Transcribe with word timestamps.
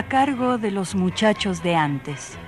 A 0.00 0.08
cargo 0.08 0.56
de 0.56 0.70
los 0.70 0.94
muchachos 0.94 1.62
de 1.62 1.74
antes. 1.74 2.38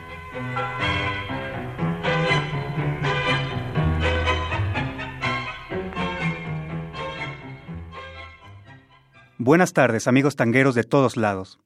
Buenas 9.37 9.75
tardes, 9.75 10.09
amigos 10.09 10.35
tangueros 10.35 10.75
de 10.75 10.85
todos 10.85 11.19
lados. 11.19 11.59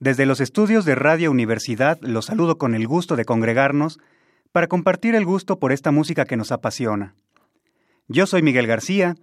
Desde 0.00 0.26
los 0.26 0.42
estudios 0.42 0.84
de 0.84 0.94
Radio 0.94 1.30
Universidad 1.30 1.98
los 2.02 2.26
saludo 2.26 2.58
con 2.58 2.74
el 2.74 2.86
gusto 2.86 3.16
de 3.16 3.24
congregarnos 3.24 3.98
para 4.52 4.66
compartir 4.66 5.14
el 5.14 5.24
gusto 5.24 5.58
por 5.58 5.72
esta 5.72 5.92
música 5.92 6.26
que 6.26 6.36
nos 6.36 6.52
apasiona. 6.52 7.14
Yo 8.06 8.26
soy 8.26 8.42
Miguel 8.42 8.66
García 8.66 9.14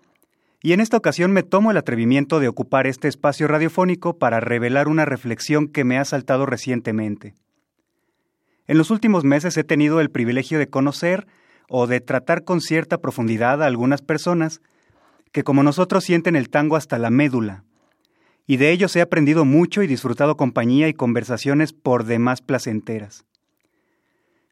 y 0.63 0.71
en 0.71 0.79
esta 0.79 0.95
ocasión 0.95 1.33
me 1.33 1.43
tomo 1.43 1.71
el 1.71 1.77
atrevimiento 1.77 2.39
de 2.39 2.47
ocupar 2.47 2.87
este 2.87 3.09
espacio 3.09 3.49
radiofónico 3.49 4.17
para 4.17 4.39
revelar 4.39 4.87
una 4.87 5.03
reflexión 5.03 5.67
que 5.67 5.83
me 5.83 5.99
ha 5.99 6.05
saltado 6.05 6.45
recientemente. 6.45 7.35
En 8.65 8.77
los 8.77 8.89
últimos 8.89 9.25
meses 9.25 9.57
he 9.57 9.65
tenido 9.65 9.99
el 9.99 10.09
privilegio 10.09 10.57
de 10.57 10.69
conocer 10.69 11.27
o 11.67 11.85
de 11.85 11.99
tratar 11.99 12.45
con 12.45 12.61
cierta 12.61 12.99
profundidad 12.99 13.61
a 13.61 13.65
algunas 13.65 14.01
personas 14.01 14.61
que 15.33 15.43
como 15.43 15.63
nosotros 15.63 16.05
sienten 16.05 16.37
el 16.37 16.49
tango 16.49 16.77
hasta 16.77 16.97
la 16.97 17.09
médula, 17.09 17.65
y 18.47 18.55
de 18.55 18.71
ellos 18.71 18.95
he 18.95 19.01
aprendido 19.01 19.43
mucho 19.43 19.83
y 19.83 19.87
disfrutado 19.87 20.37
compañía 20.37 20.87
y 20.87 20.93
conversaciones 20.93 21.73
por 21.73 22.05
demás 22.05 22.41
placenteras. 22.41 23.25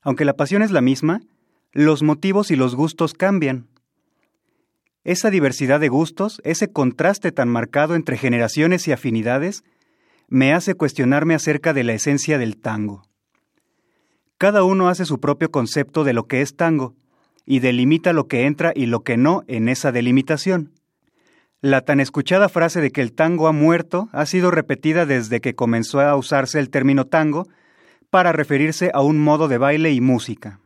Aunque 0.01 0.25
la 0.25 0.33
pasión 0.33 0.61
es 0.61 0.71
la 0.71 0.81
misma, 0.81 1.21
los 1.71 2.03
motivos 2.03 2.51
y 2.51 2.57
los 2.57 2.75
gustos 2.75 3.13
cambian, 3.13 3.67
esa 5.03 5.29
diversidad 5.29 5.79
de 5.79 5.89
gustos, 5.89 6.41
ese 6.43 6.71
contraste 6.71 7.31
tan 7.31 7.49
marcado 7.49 7.95
entre 7.95 8.17
generaciones 8.17 8.87
y 8.87 8.91
afinidades, 8.91 9.63
me 10.27 10.53
hace 10.53 10.75
cuestionarme 10.75 11.35
acerca 11.35 11.73
de 11.73 11.83
la 11.83 11.93
esencia 11.93 12.37
del 12.37 12.57
tango. 12.57 13.03
Cada 14.37 14.63
uno 14.63 14.87
hace 14.87 15.05
su 15.05 15.19
propio 15.19 15.51
concepto 15.51 16.03
de 16.03 16.13
lo 16.13 16.25
que 16.27 16.41
es 16.41 16.55
tango, 16.55 16.95
y 17.45 17.59
delimita 17.59 18.13
lo 18.13 18.27
que 18.27 18.45
entra 18.45 18.71
y 18.73 18.85
lo 18.85 19.03
que 19.03 19.17
no 19.17 19.43
en 19.47 19.67
esa 19.67 19.91
delimitación. 19.91 20.71
La 21.59 21.81
tan 21.81 21.99
escuchada 21.99 22.47
frase 22.47 22.79
de 22.79 22.91
que 22.91 23.01
el 23.01 23.11
tango 23.11 23.47
ha 23.47 23.51
muerto 23.51 24.07
ha 24.13 24.25
sido 24.25 24.49
repetida 24.49 25.05
desde 25.05 25.41
que 25.41 25.53
comenzó 25.53 25.99
a 25.99 26.15
usarse 26.15 26.59
el 26.59 26.69
término 26.69 27.05
tango 27.05 27.47
para 28.09 28.31
referirse 28.31 28.89
a 28.93 29.01
un 29.01 29.19
modo 29.19 29.47
de 29.47 29.57
baile 29.57 29.91
y 29.91 29.99
música. 29.99 30.60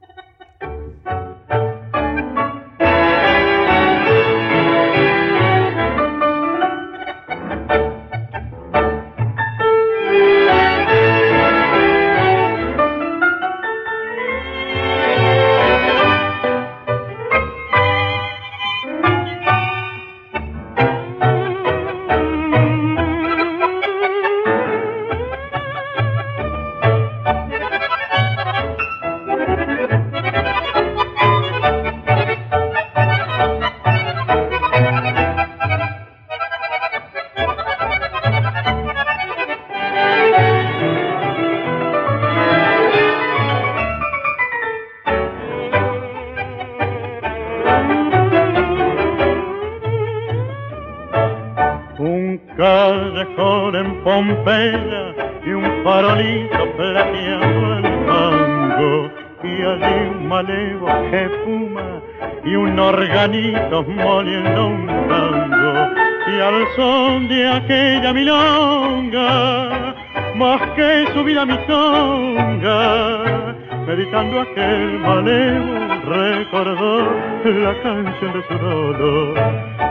Y 54.45 55.49
un 55.49 55.83
farolito 55.83 56.71
plateando 56.77 57.77
el 57.77 58.05
mango. 58.05 59.11
Y 59.43 59.61
allí 59.61 60.09
un 60.09 60.27
malevo 60.27 60.87
que 61.09 61.29
fuma 61.43 62.01
y 62.43 62.55
un 62.55 62.79
organito 62.79 63.83
moliendo 63.83 64.67
un 64.67 64.87
tango. 65.07 65.89
Y 66.27 66.39
al 66.39 66.67
son 66.75 67.27
de 67.27 67.47
aquella 67.47 68.13
milonga 68.13 69.95
más 70.35 70.61
que 70.75 71.07
subir 71.13 71.39
a 71.39 71.45
mi 71.45 71.57
tonga 71.65 73.55
meditando 73.87 74.41
aquel 74.41 74.99
malevo 74.99 75.75
recordó 76.05 77.03
la 77.45 77.81
canción 77.81 78.33
de 78.33 78.43
su 78.47 78.57
dolor. 78.57 79.33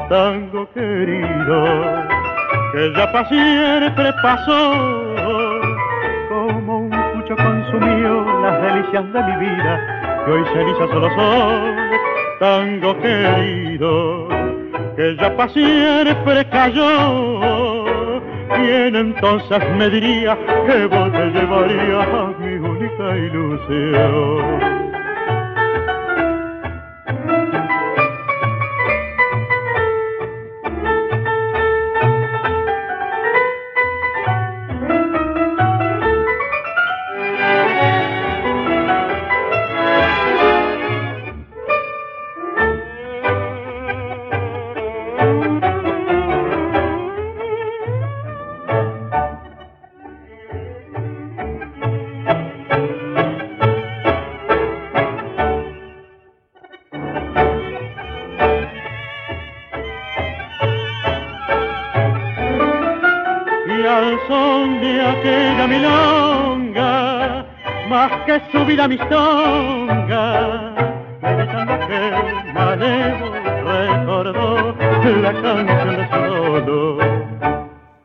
Que 0.09 0.44
ya 2.97 3.11
para 3.13 3.29
siempre 3.29 4.13
pasó. 4.23 4.73
Como 6.29 6.79
un 6.79 6.91
pucho 6.91 7.37
consumió 7.37 8.41
las 8.43 8.63
delicias 8.63 9.13
de 9.13 9.23
mi 9.23 9.37
vida, 9.47 10.23
que 10.25 10.31
hoy 10.31 10.45
cenizas 10.53 10.91
solo 10.91 11.09
son, 11.15 11.77
tango 12.41 12.99
querido, 13.01 14.29
que 14.97 15.17
ya 15.17 15.37
para 15.37 15.53
siempre 15.53 16.49
cayó. 16.51 17.85
Y 18.57 18.71
entonces 18.97 19.59
me 19.77 19.91
diría 19.91 20.39
que 20.67 20.87
vos 20.87 21.11
te 21.13 21.27
llevarías 21.31 22.09
a 22.09 22.33
mi 22.39 22.55
única 22.55 23.17
ilusión. 23.17 24.84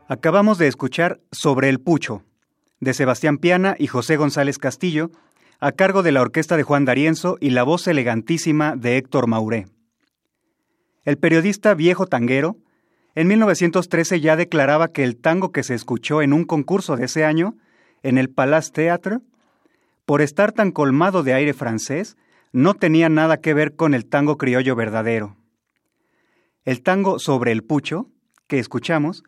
Acabamos 0.08 0.56
de 0.56 0.68
escuchar 0.68 1.20
Sobre 1.30 1.68
el 1.68 1.80
Pucho, 1.80 2.22
de 2.80 2.94
Sebastián 2.94 3.36
Piana 3.36 3.76
y 3.78 3.88
José 3.88 4.16
González 4.16 4.56
Castillo, 4.56 5.10
a 5.58 5.72
cargo 5.72 6.02
de 6.02 6.12
la 6.12 6.22
orquesta 6.22 6.56
de 6.56 6.62
Juan 6.62 6.86
D'Arienzo 6.86 7.36
y 7.40 7.50
la 7.50 7.62
voz 7.62 7.86
elegantísima 7.86 8.74
de 8.74 8.96
Héctor 8.96 9.26
Mauré. 9.26 9.66
El 11.04 11.18
periodista 11.18 11.74
viejo 11.74 12.06
tanguero, 12.06 12.56
en 13.14 13.28
1913 13.28 14.20
ya 14.20 14.34
declaraba 14.34 14.88
que 14.88 15.04
el 15.04 15.16
tango 15.16 15.52
que 15.52 15.62
se 15.62 15.74
escuchó 15.74 16.22
en 16.22 16.32
un 16.32 16.44
concurso 16.44 16.96
de 16.96 17.04
ese 17.04 17.26
año, 17.26 17.54
en 18.02 18.16
el 18.16 18.30
Palace 18.30 18.70
Theatre, 18.72 19.18
por 20.10 20.22
estar 20.22 20.50
tan 20.50 20.72
colmado 20.72 21.22
de 21.22 21.34
aire 21.34 21.54
francés, 21.54 22.16
no 22.50 22.74
tenía 22.74 23.08
nada 23.08 23.40
que 23.40 23.54
ver 23.54 23.76
con 23.76 23.94
el 23.94 24.06
tango 24.06 24.38
criollo 24.38 24.74
verdadero. 24.74 25.36
El 26.64 26.82
tango 26.82 27.20
sobre 27.20 27.52
el 27.52 27.62
pucho, 27.62 28.08
que 28.48 28.58
escuchamos, 28.58 29.22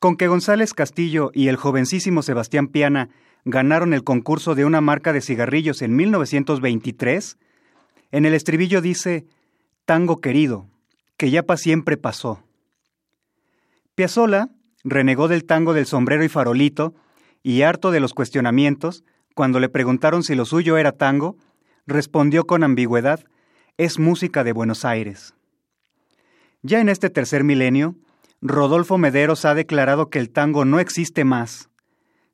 con 0.00 0.16
que 0.16 0.26
González 0.26 0.74
Castillo 0.74 1.30
y 1.32 1.46
el 1.46 1.54
jovencísimo 1.54 2.22
Sebastián 2.22 2.66
Piana 2.66 3.08
ganaron 3.44 3.94
el 3.94 4.02
concurso 4.02 4.56
de 4.56 4.64
una 4.64 4.80
marca 4.80 5.12
de 5.12 5.20
cigarrillos 5.20 5.80
en 5.80 5.94
1923, 5.94 7.38
en 8.10 8.26
el 8.26 8.34
estribillo 8.34 8.80
dice, 8.80 9.26
Tango 9.84 10.20
querido, 10.20 10.66
que 11.16 11.30
ya 11.30 11.44
pa' 11.44 11.56
siempre 11.56 11.96
pasó. 11.96 12.42
Piazzolla 13.94 14.48
renegó 14.82 15.28
del 15.28 15.44
tango 15.44 15.72
del 15.72 15.86
sombrero 15.86 16.24
y 16.24 16.28
farolito, 16.28 16.96
y 17.44 17.62
harto 17.62 17.92
de 17.92 18.00
los 18.00 18.12
cuestionamientos, 18.12 19.04
cuando 19.36 19.60
le 19.60 19.68
preguntaron 19.68 20.22
si 20.22 20.34
lo 20.34 20.46
suyo 20.46 20.78
era 20.78 20.92
tango, 20.92 21.36
respondió 21.86 22.46
con 22.46 22.64
ambigüedad, 22.64 23.20
es 23.76 23.98
música 23.98 24.44
de 24.44 24.52
Buenos 24.52 24.86
Aires. 24.86 25.34
Ya 26.62 26.80
en 26.80 26.88
este 26.88 27.10
tercer 27.10 27.44
milenio, 27.44 27.96
Rodolfo 28.40 28.96
Mederos 28.96 29.44
ha 29.44 29.54
declarado 29.54 30.08
que 30.08 30.20
el 30.20 30.30
tango 30.30 30.64
no 30.64 30.80
existe 30.80 31.24
más, 31.24 31.68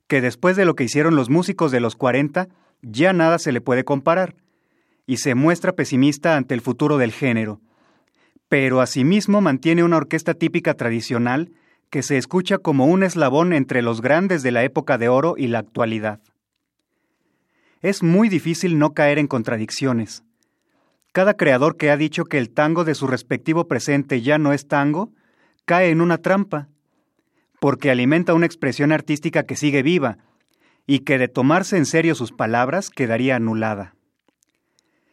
que 0.06 0.20
después 0.20 0.54
de 0.54 0.64
lo 0.64 0.76
que 0.76 0.84
hicieron 0.84 1.16
los 1.16 1.28
músicos 1.28 1.72
de 1.72 1.80
los 1.80 1.96
40, 1.96 2.46
ya 2.82 3.12
nada 3.12 3.40
se 3.40 3.50
le 3.50 3.60
puede 3.60 3.82
comparar, 3.82 4.36
y 5.04 5.16
se 5.16 5.34
muestra 5.34 5.72
pesimista 5.72 6.36
ante 6.36 6.54
el 6.54 6.60
futuro 6.60 6.98
del 6.98 7.10
género. 7.10 7.60
Pero 8.48 8.80
asimismo 8.80 9.40
mantiene 9.40 9.82
una 9.82 9.96
orquesta 9.96 10.34
típica 10.34 10.74
tradicional 10.74 11.50
que 11.90 12.04
se 12.04 12.16
escucha 12.16 12.58
como 12.58 12.86
un 12.86 13.02
eslabón 13.02 13.54
entre 13.54 13.82
los 13.82 14.02
grandes 14.02 14.44
de 14.44 14.52
la 14.52 14.62
época 14.62 14.98
de 14.98 15.08
oro 15.08 15.34
y 15.36 15.48
la 15.48 15.58
actualidad. 15.58 16.20
Es 17.82 18.04
muy 18.04 18.28
difícil 18.28 18.78
no 18.78 18.94
caer 18.94 19.18
en 19.18 19.26
contradicciones. 19.26 20.22
Cada 21.12 21.34
creador 21.34 21.76
que 21.76 21.90
ha 21.90 21.96
dicho 21.96 22.24
que 22.24 22.38
el 22.38 22.50
tango 22.50 22.84
de 22.84 22.94
su 22.94 23.08
respectivo 23.08 23.66
presente 23.66 24.22
ya 24.22 24.38
no 24.38 24.52
es 24.52 24.68
tango, 24.68 25.10
cae 25.64 25.90
en 25.90 26.00
una 26.00 26.18
trampa, 26.18 26.68
porque 27.60 27.90
alimenta 27.90 28.34
una 28.34 28.46
expresión 28.46 28.92
artística 28.92 29.42
que 29.42 29.56
sigue 29.56 29.82
viva 29.82 30.18
y 30.86 31.00
que 31.00 31.18
de 31.18 31.26
tomarse 31.26 31.76
en 31.76 31.86
serio 31.86 32.14
sus 32.14 32.30
palabras 32.30 32.88
quedaría 32.88 33.34
anulada. 33.34 33.94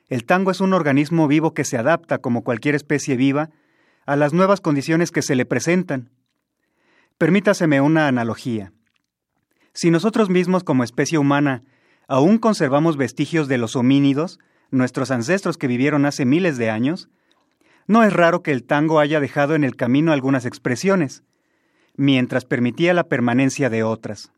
El 0.08 0.26
tango 0.26 0.52
es 0.52 0.62
un 0.62 0.74
organismo 0.74 1.28
vivo 1.28 1.56
que 1.56 1.64
se 1.64 1.78
adapta, 1.78 2.20
como 2.20 2.44
cualquier 2.44 2.76
especie 2.76 3.16
viva, 3.16 3.50
a 4.06 4.16
las 4.16 4.32
nuevas 4.32 4.62
condiciones 4.62 5.12
que 5.12 5.22
se 5.24 5.36
le 5.36 5.46
presentan. 5.46 6.12
Permítaseme 7.18 7.82
una 7.82 8.08
analogía. 8.08 8.74
Si 9.74 9.92
nosotros 9.92 10.30
mismos 10.30 10.64
como 10.64 10.84
especie 10.84 11.18
humana 11.18 11.64
aún 12.10 12.40
conservamos 12.40 12.98
vestigios 12.98 13.48
de 13.48 13.60
los 13.60 13.76
homínidos, 13.76 14.40
nuestros 14.72 15.12
ancestros 15.12 15.58
que 15.58 15.68
vivieron 15.68 16.08
hace 16.08 16.26
miles 16.26 16.58
de 16.58 16.72
años, 16.72 17.08
no 17.86 18.04
es 18.04 18.12
raro 18.12 18.42
que 18.42 18.52
el 18.52 18.64
tango 18.64 19.00
haya 19.00 19.20
dejado 19.20 19.54
en 19.54 19.64
el 19.64 19.76
camino 19.76 20.12
algunas 20.12 20.46
expresiones, 20.46 21.24
mientras 21.96 22.46
permitía 22.46 22.96
la 22.96 23.04
permanencia 23.04 23.70
de 23.70 23.84
otras. 23.84 24.32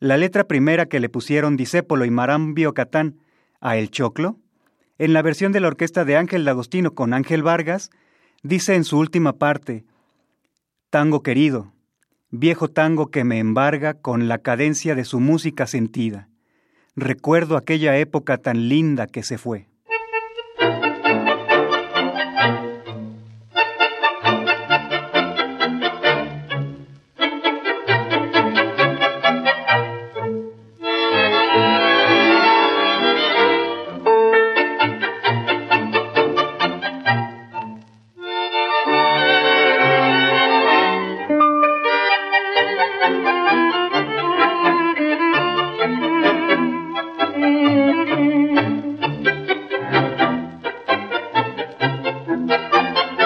La 0.00 0.16
letra 0.16 0.44
primera 0.44 0.86
que 0.86 0.98
le 0.98 1.10
pusieron 1.10 1.58
Disépolo 1.58 2.06
y 2.06 2.10
Marambio 2.10 2.72
Catán 2.72 3.20
a 3.60 3.76
El 3.76 3.90
Choclo, 3.90 4.38
en 4.98 5.12
la 5.12 5.20
versión 5.20 5.52
de 5.52 5.60
la 5.60 5.68
orquesta 5.68 6.06
de 6.06 6.16
Ángel 6.16 6.46
D'Agostino 6.46 6.94
con 6.94 7.12
Ángel 7.12 7.42
Vargas, 7.42 7.90
dice 8.42 8.76
en 8.76 8.84
su 8.84 8.98
última 8.98 9.34
parte, 9.34 9.84
Tango 10.88 11.22
querido, 11.22 11.74
viejo 12.30 12.68
tango 12.68 13.10
que 13.10 13.24
me 13.24 13.40
embarga 13.40 13.92
con 13.92 14.26
la 14.26 14.38
cadencia 14.38 14.94
de 14.94 15.04
su 15.04 15.20
música 15.20 15.66
sentida 15.66 16.30
recuerdo 16.96 17.56
aquella 17.56 17.96
época 17.96 18.38
tan 18.38 18.68
linda 18.68 19.06
que 19.06 19.22
se 19.22 19.38
fue. 19.38 19.68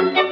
Que 0.00 0.20
en 0.20 0.29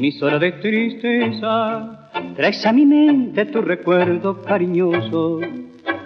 mis 0.00 0.22
horas 0.22 0.40
de 0.40 0.52
tristeza 0.52 2.08
traes 2.34 2.64
a 2.64 2.72
mi 2.72 2.86
mente 2.86 3.44
tu 3.46 3.60
recuerdo 3.60 4.40
cariñoso 4.42 5.40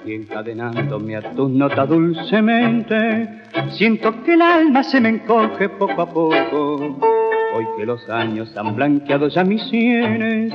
y 0.04 0.12
encadenándome 0.12 1.16
a 1.16 1.22
tus 1.32 1.48
notas 1.48 1.88
dulcemente, 1.88 3.28
siento 3.70 4.22
que 4.22 4.34
el 4.34 4.42
alma 4.42 4.82
se 4.82 5.00
me 5.00 5.08
encoge 5.08 5.70
poco 5.70 6.02
a 6.02 6.10
poco. 6.10 6.98
Hoy 7.54 7.66
que 7.78 7.86
los 7.86 8.06
años 8.10 8.54
han 8.56 8.74
blanqueado 8.74 9.28
ya 9.28 9.44
mis 9.44 9.62
sienes, 9.70 10.52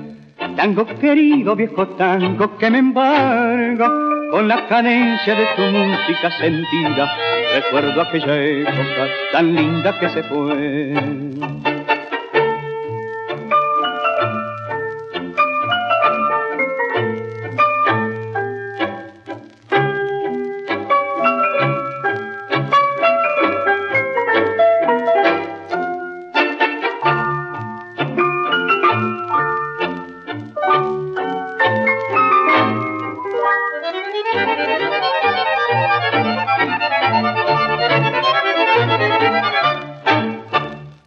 tango 0.55 0.85
querido, 0.85 1.55
viejo 1.55 1.87
tango 1.87 2.57
que 2.57 2.69
me 2.69 2.79
embarga 2.79 3.89
con 4.31 4.47
la 4.47 4.67
cadencia 4.67 5.33
de 5.33 5.45
tu 5.55 5.61
música 5.63 6.29
sentida. 6.37 7.09
Recuerdo 7.55 8.01
aquella 8.01 8.43
época 8.43 9.07
tan 9.31 9.55
linda 9.55 9.97
que 9.97 10.09
se 10.09 10.23
fue. 10.23 11.78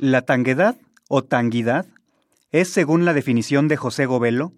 La 0.03 0.23
tanguedad 0.23 0.77
o 1.09 1.23
tanguidad 1.23 1.87
es, 2.51 2.69
según 2.69 3.05
la 3.05 3.15
definición 3.15 3.69
de 3.69 3.77
José 3.77 4.05
Govelo, 4.05 4.53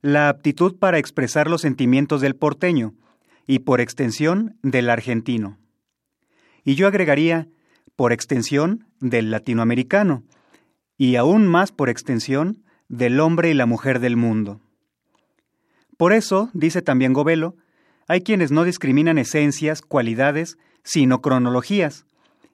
la 0.00 0.30
aptitud 0.30 0.78
para 0.78 0.96
expresar 0.96 1.50
los 1.50 1.60
sentimientos 1.60 2.22
del 2.22 2.34
porteño 2.34 2.94
y, 3.46 3.58
por 3.58 3.82
extensión, 3.82 4.56
del 4.62 4.88
argentino. 4.88 5.58
Y 6.64 6.76
yo 6.76 6.86
agregaría, 6.86 7.46
por 7.94 8.10
extensión, 8.10 8.86
del 8.98 9.30
latinoamericano, 9.30 10.24
y 10.96 11.16
aún 11.16 11.46
más 11.46 11.72
por 11.72 11.90
extensión, 11.90 12.64
del 12.88 13.20
hombre 13.20 13.50
y 13.50 13.54
la 13.54 13.66
mujer 13.66 14.00
del 14.00 14.16
mundo. 14.16 14.62
Por 15.98 16.14
eso, 16.14 16.48
dice 16.54 16.80
también 16.80 17.12
Govelo, 17.12 17.54
hay 18.08 18.22
quienes 18.22 18.50
no 18.50 18.64
discriminan 18.64 19.18
esencias, 19.18 19.82
cualidades, 19.82 20.56
sino 20.84 21.20
cronologías, 21.20 22.06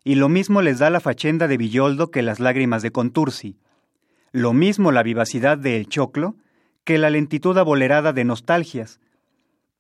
y 0.05 0.17
lo 0.17 0.29
mismo 0.29 0.63
les 0.63 0.79
da 0.79 0.91
la 0.91 1.01
fachenda 1.01 1.49
de 1.49 1.57
Villoldo 1.57 2.11
que 2.11 2.23
las 2.23 2.41
lágrimas 2.41 2.83
de 2.83 2.91
Contursi, 2.91 3.57
lo 4.33 4.53
mismo 4.53 4.93
la 4.93 5.03
vivacidad 5.03 5.59
de 5.59 5.77
El 5.77 5.89
Choclo 5.89 6.37
que 6.85 6.99
la 6.99 7.11
lentitud 7.11 7.57
abolerada 7.59 8.13
de 8.13 8.25
Nostalgias, 8.25 8.99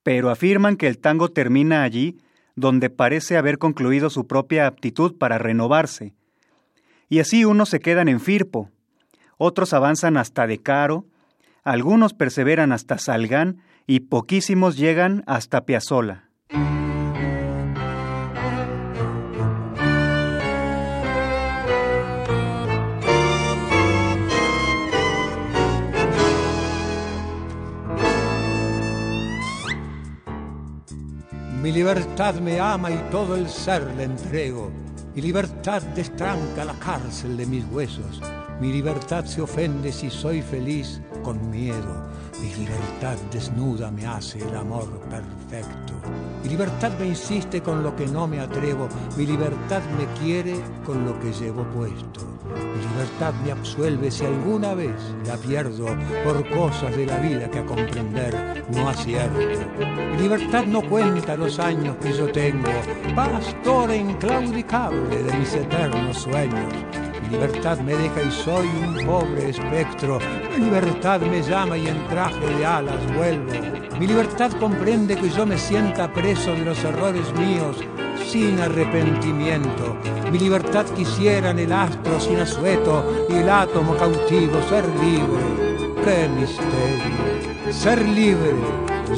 pero 0.02 0.30
afirman 0.30 0.76
que 0.76 0.86
el 0.86 0.98
tango 0.98 1.30
termina 1.30 1.82
allí 1.82 2.18
donde 2.54 2.90
parece 2.90 3.36
haber 3.36 3.58
concluido 3.58 4.10
su 4.10 4.26
propia 4.26 4.66
aptitud 4.66 5.16
para 5.16 5.38
renovarse. 5.38 6.14
Y 7.08 7.18
así 7.18 7.44
unos 7.44 7.70
se 7.70 7.80
quedan 7.80 8.08
en 8.08 8.20
Firpo, 8.20 8.70
otros 9.36 9.72
avanzan 9.72 10.16
hasta 10.16 10.46
Decaro, 10.46 11.06
algunos 11.64 12.14
perseveran 12.14 12.72
hasta 12.72 12.98
Salgán 12.98 13.62
y 13.86 14.00
poquísimos 14.00 14.76
llegan 14.76 15.24
hasta 15.26 15.64
Piazzola. 15.64 16.31
Mi 31.62 31.70
libertad 31.70 32.34
me 32.40 32.58
ama 32.58 32.90
y 32.90 32.98
todo 33.12 33.36
el 33.36 33.48
ser 33.48 33.84
le 33.94 34.02
entrego. 34.02 34.72
Mi 35.14 35.22
libertad 35.22 35.80
destranca 35.94 36.64
la 36.64 36.72
cárcel 36.72 37.36
de 37.36 37.46
mis 37.46 37.64
huesos. 37.66 38.20
Mi 38.60 38.72
libertad 38.72 39.24
se 39.26 39.42
ofende 39.42 39.92
si 39.92 40.10
soy 40.10 40.42
feliz 40.42 41.00
con 41.22 41.50
miedo. 41.52 42.10
Mi 42.40 42.52
libertad 42.56 43.16
desnuda 43.30 43.92
me 43.92 44.04
hace 44.04 44.40
el 44.40 44.56
amor 44.56 44.88
perfecto. 45.08 45.94
Mi 46.42 46.48
libertad 46.48 46.98
me 46.98 47.06
insiste 47.06 47.62
con 47.62 47.84
lo 47.84 47.94
que 47.94 48.08
no 48.08 48.26
me 48.26 48.40
atrevo. 48.40 48.88
Mi 49.16 49.24
libertad 49.24 49.82
me 49.96 50.06
quiere 50.20 50.56
con 50.84 51.04
lo 51.04 51.16
que 51.20 51.32
llevo 51.32 51.62
puesto. 51.70 52.41
Mi 52.56 52.82
libertad 52.88 53.34
me 53.44 53.52
absuelve 53.52 54.10
si 54.10 54.24
alguna 54.24 54.74
vez 54.74 54.94
la 55.26 55.36
pierdo 55.36 55.86
por 56.24 56.48
cosas 56.50 56.96
de 56.96 57.06
la 57.06 57.18
vida 57.18 57.50
que 57.50 57.58
a 57.60 57.64
comprender 57.64 58.64
no 58.70 58.88
acierto. 58.88 59.38
Mi 60.12 60.22
libertad 60.22 60.64
no 60.64 60.82
cuenta 60.82 61.36
los 61.36 61.58
años 61.58 61.96
que 62.02 62.12
yo 62.12 62.30
tengo, 62.30 62.70
pastor 63.14 63.94
inclaudicable 63.94 65.22
de 65.22 65.38
mis 65.38 65.54
eternos 65.54 66.18
sueños. 66.18 66.72
Mi 67.22 67.28
libertad 67.30 67.78
me 67.78 67.94
deja 67.94 68.22
y 68.22 68.30
soy 68.30 68.66
un 68.66 69.06
pobre 69.06 69.50
espectro. 69.50 70.18
Mi 70.56 70.64
libertad 70.64 71.20
me 71.20 71.42
llama 71.42 71.78
y 71.78 71.86
en 71.86 72.06
traje 72.08 72.46
de 72.46 72.66
alas 72.66 73.14
vuelvo. 73.16 73.52
Mi 73.98 74.06
libertad 74.06 74.50
comprende 74.58 75.16
que 75.16 75.30
yo 75.30 75.46
me 75.46 75.56
sienta 75.56 76.12
preso 76.12 76.52
de 76.52 76.64
los 76.64 76.84
errores 76.84 77.32
míos 77.34 77.78
sin 78.32 78.58
arrepentimiento. 78.60 79.94
Mi 80.30 80.38
libertad 80.38 80.86
quisiera 80.96 81.50
en 81.50 81.58
el 81.58 81.70
astro 81.70 82.18
sin 82.18 82.38
asueto 82.38 83.26
y 83.28 83.34
el 83.34 83.50
átomo 83.50 83.94
cautivo 83.94 84.58
ser 84.70 84.86
libre. 85.04 85.44
¡Qué 86.02 86.30
misterio! 86.30 87.70
Ser 87.70 88.00
libre. 88.08 88.54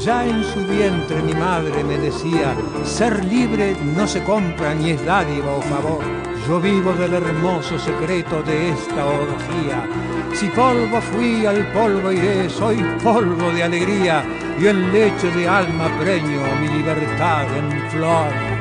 Ya 0.04 0.26
en 0.26 0.42
su 0.42 0.66
vientre 0.66 1.23
mi 1.23 1.33
madre 1.35 1.85
me 1.85 1.97
decía, 1.97 2.56
ser 2.83 3.25
libre 3.25 3.76
no 3.97 4.04
se 4.09 4.21
compra 4.25 4.75
ni 4.75 4.90
es 4.90 5.04
dádiva 5.04 5.52
o 5.52 5.62
favor. 5.62 6.02
Yo 6.49 6.61
vivo 6.61 6.92
del 6.94 7.14
hermoso 7.14 7.78
secreto 7.78 8.42
de 8.42 8.71
esta 8.71 9.06
orgía. 9.06 9.88
Si 10.33 10.49
polvo 10.49 11.00
fui, 11.00 11.47
al 11.47 11.64
polvo 11.73 12.11
iré, 12.11 12.50
soy 12.50 12.83
polvo 13.00 13.52
de 13.52 13.62
alegría 13.62 14.25
y 14.59 14.66
en 14.66 14.92
leche 14.92 15.30
de 15.30 15.47
alma 15.47 15.88
preño 16.00 16.42
mi 16.61 16.68
libertad 16.78 17.47
en 17.56 17.90
flor. 17.90 18.53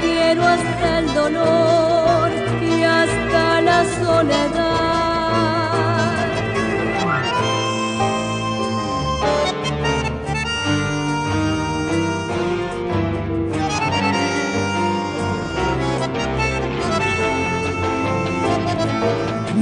Quiero 0.00 0.46
hasta 0.46 0.98
el 0.98 1.14
dolor 1.14 2.30
y 2.62 2.82
hasta 2.82 3.60
la 3.60 3.84
soledad. 3.84 4.68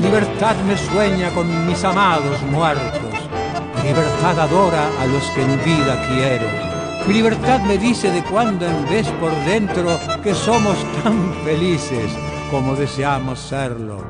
Libertad 0.02 0.56
me 0.66 0.76
sueña 0.76 1.30
con 1.30 1.66
mis 1.66 1.84
amados 1.84 2.40
muertos. 2.42 2.92
Libertad 3.82 4.38
adora 4.40 4.88
a 5.00 5.06
los 5.06 5.24
que 5.30 5.42
en 5.42 5.64
vida 5.64 6.02
quiero 6.08 6.65
mi 7.06 7.14
libertad 7.14 7.60
me 7.60 7.78
dice 7.78 8.10
de 8.10 8.22
cuando 8.24 8.66
en 8.66 8.84
vez 8.88 9.08
por 9.20 9.32
dentro 9.44 9.98
que 10.24 10.34
somos 10.34 10.76
tan 11.02 11.32
felices 11.44 12.10
como 12.50 12.74
deseamos 12.74 13.38
serlo. 13.38 14.04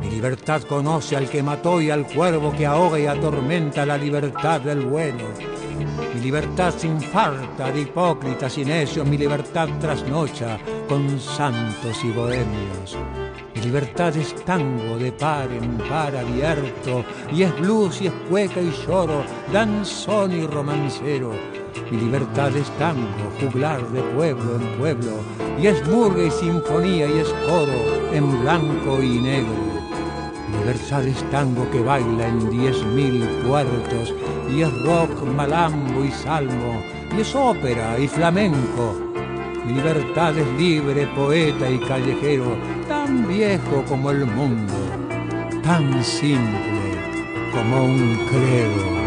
Mi 0.00 0.10
libertad 0.10 0.62
conoce 0.62 1.16
al 1.16 1.28
que 1.28 1.42
mató 1.42 1.80
y 1.80 1.90
al 1.90 2.06
cuervo 2.06 2.52
que 2.52 2.66
ahoga 2.66 2.98
y 2.98 3.06
atormenta 3.06 3.86
la 3.86 3.96
libertad 3.96 4.60
del 4.60 4.84
bueno. 4.84 5.24
Mi 6.14 6.20
libertad 6.20 6.74
sin 6.76 7.00
falta 7.00 7.70
de 7.70 7.82
hipócritas 7.82 8.58
y 8.58 8.64
necios, 8.64 9.06
mi 9.06 9.16
libertad 9.16 9.68
trasnocha 9.80 10.58
con 10.86 11.18
santos 11.18 12.04
y 12.04 12.10
bohemios. 12.10 12.98
Mi 13.54 13.62
libertad 13.62 14.14
es 14.16 14.34
tango 14.44 14.98
de 14.98 15.12
par 15.12 15.50
en 15.50 15.78
par 15.78 16.14
abierto, 16.14 17.04
y 17.32 17.42
es 17.42 17.58
blues 17.58 18.02
y 18.02 18.08
es 18.08 18.12
cueca 18.28 18.60
y 18.60 18.70
lloro, 18.86 19.24
danzón 19.52 20.32
y 20.32 20.46
romancero 20.46 21.32
libertad 21.96 22.54
es 22.56 22.70
tango, 22.78 23.06
juglar 23.40 23.86
de 23.88 24.02
pueblo 24.02 24.56
en 24.56 24.78
pueblo, 24.78 25.12
y 25.60 25.66
es 25.66 25.86
murga 25.88 26.22
y 26.22 26.30
sinfonía 26.30 27.06
y 27.06 27.18
es 27.18 27.28
coro 27.46 28.12
en 28.12 28.40
blanco 28.42 29.02
y 29.02 29.20
negro. 29.20 29.68
Libertad 30.60 31.06
es 31.06 31.22
tango 31.30 31.68
que 31.70 31.80
baila 31.80 32.28
en 32.28 32.50
diez 32.50 32.84
mil 32.86 33.26
puertos, 33.46 34.14
y 34.50 34.62
es 34.62 34.82
rock, 34.84 35.22
malambo 35.34 36.04
y 36.04 36.10
salmo, 36.10 36.82
y 37.16 37.20
es 37.20 37.34
ópera 37.34 37.98
y 37.98 38.08
flamenco. 38.08 38.94
Libertad 39.66 40.36
es 40.36 40.46
libre, 40.58 41.06
poeta 41.14 41.70
y 41.70 41.78
callejero, 41.78 42.56
tan 42.88 43.28
viejo 43.28 43.84
como 43.88 44.10
el 44.10 44.26
mundo, 44.26 44.74
tan 45.62 46.02
simple 46.02 46.78
como 47.52 47.84
un 47.84 48.16
credo. 48.30 48.97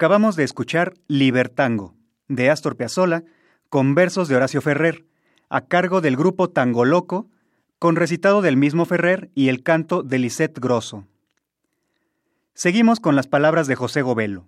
Acabamos 0.00 0.34
de 0.34 0.44
escuchar 0.44 0.94
Libertango 1.08 1.94
de 2.26 2.48
Astor 2.48 2.74
Piazzolla 2.74 3.22
con 3.68 3.94
versos 3.94 4.28
de 4.28 4.36
Horacio 4.36 4.62
Ferrer 4.62 5.04
a 5.50 5.66
cargo 5.66 6.00
del 6.00 6.16
grupo 6.16 6.48
Tango 6.48 6.86
Loco 6.86 7.28
con 7.78 7.96
recitado 7.96 8.40
del 8.40 8.56
mismo 8.56 8.86
Ferrer 8.86 9.28
y 9.34 9.50
el 9.50 9.62
canto 9.62 10.02
de 10.02 10.18
Lisette 10.18 10.58
Grosso. 10.58 11.06
Seguimos 12.54 12.98
con 12.98 13.14
las 13.14 13.26
palabras 13.26 13.66
de 13.66 13.74
José 13.74 14.00
Govelo. 14.00 14.46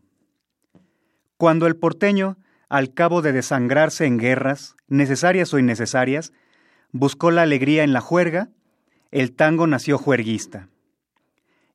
Cuando 1.37 1.67
el 1.67 1.77
porteño, 1.77 2.39
al 2.71 2.95
cabo 2.95 3.21
de 3.21 3.33
desangrarse 3.33 4.07
en 4.07 4.17
guerras, 4.17 4.75
necesarias 4.89 5.53
o 5.53 5.59
innecesarias, 5.59 6.33
buscó 6.93 7.31
la 7.31 7.43
alegría 7.43 7.85
en 7.85 7.93
la 7.93 8.01
juerga, 8.01 8.49
el 9.11 9.33
tango 9.33 9.67
nació 9.67 9.99
juerguista. 9.99 10.71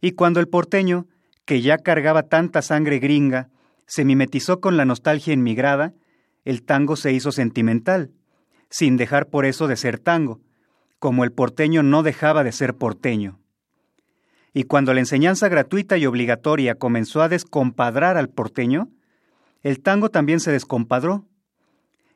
Y 0.02 0.14
cuando 0.14 0.40
el 0.40 0.48
porteño, 0.48 1.06
que 1.46 1.62
ya 1.62 1.78
cargaba 1.78 2.24
tanta 2.24 2.64
sangre 2.64 2.98
gringa, 2.98 3.52
se 3.88 4.06
mimetizó 4.06 4.60
con 4.60 4.78
la 4.78 4.86
nostalgia 4.86 5.34
inmigrada, 5.34 5.94
el 6.46 6.64
tango 6.64 6.96
se 6.96 7.12
hizo 7.14 7.32
sentimental, 7.32 8.12
sin 8.70 8.98
dejar 8.98 9.28
por 9.28 9.46
eso 9.46 9.68
de 9.68 9.78
ser 9.78 9.98
tango, 9.98 10.42
como 11.00 11.24
el 11.24 11.32
porteño 11.32 11.84
no 11.84 12.04
dejaba 12.04 12.44
de 12.44 12.52
ser 12.52 12.76
porteño. 12.76 13.40
Y 14.54 14.64
cuando 14.64 14.94
la 14.94 15.00
enseñanza 15.00 15.50
gratuita 15.50 15.98
y 15.98 16.06
obligatoria 16.06 16.76
comenzó 16.76 17.22
a 17.22 17.30
descompadrar 17.30 18.18
al 18.18 18.30
porteño, 18.30 18.90
el 19.64 19.82
tango 19.82 20.10
también 20.10 20.40
se 20.40 20.52
descompadró. 20.52 21.26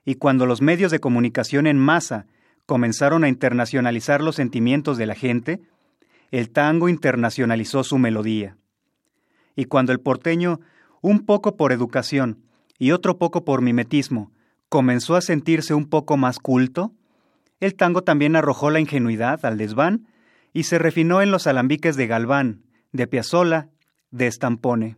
y 0.04 0.16
cuando 0.16 0.48
los 0.48 0.64
medios 0.64 0.92
de 0.92 1.00
comunicación 1.00 1.68
en 1.68 1.78
masa 1.78 2.26
comenzaron 2.66 3.24
a 3.24 3.28
internacionalizar 3.28 4.22
los 4.22 4.36
sentimientos 4.36 4.98
de 4.98 5.06
la 5.06 5.14
gente, 5.14 5.62
el 6.32 6.50
tango 6.50 6.90
internacionalizó 6.90 7.84
su 7.84 8.00
melodía. 8.00 8.58
Y 9.56 9.66
cuando 9.66 9.92
el 9.92 10.00
porteño, 10.00 10.60
un 11.02 11.26
poco 11.26 11.58
por 11.58 11.72
educación 11.72 12.44
y 12.78 12.92
otro 12.92 13.18
poco 13.18 13.44
por 13.44 13.62
mimetismo, 13.62 14.32
comenzó 14.70 15.16
a 15.16 15.22
sentirse 15.22 15.74
un 15.74 15.90
poco 15.90 16.18
más 16.18 16.40
culto, 16.40 16.94
el 17.60 17.76
tango 17.76 18.04
también 18.04 18.36
arrojó 18.36 18.70
la 18.70 18.80
ingenuidad 18.80 19.46
al 19.46 19.58
desván 19.58 20.08
y 20.54 20.64
se 20.64 20.80
refinó 20.80 21.22
en 21.22 21.32
los 21.32 21.46
alambiques 21.48 21.96
de 21.96 22.08
Galván, 22.08 22.64
de 22.92 23.08
Piazzolla, 23.08 23.70
de 24.10 24.28
Estampone. 24.28 24.98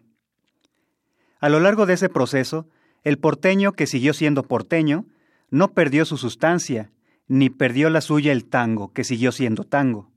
A 1.40 1.50
lo 1.50 1.60
largo 1.60 1.86
de 1.86 1.94
ese 1.96 2.10
proceso, 2.10 2.68
el 3.04 3.18
porteño 3.18 3.74
que 3.74 3.86
siguió 3.86 4.14
siendo 4.14 4.44
porteño 4.44 5.06
no 5.50 5.74
perdió 5.74 6.06
su 6.06 6.18
sustancia, 6.18 6.92
ni 7.28 7.50
perdió 7.50 7.90
la 7.90 8.02
suya 8.02 8.32
el 8.32 8.46
tango, 8.46 8.94
que 8.94 9.04
siguió 9.04 9.32
siendo 9.32 9.64
tango. 9.64 10.10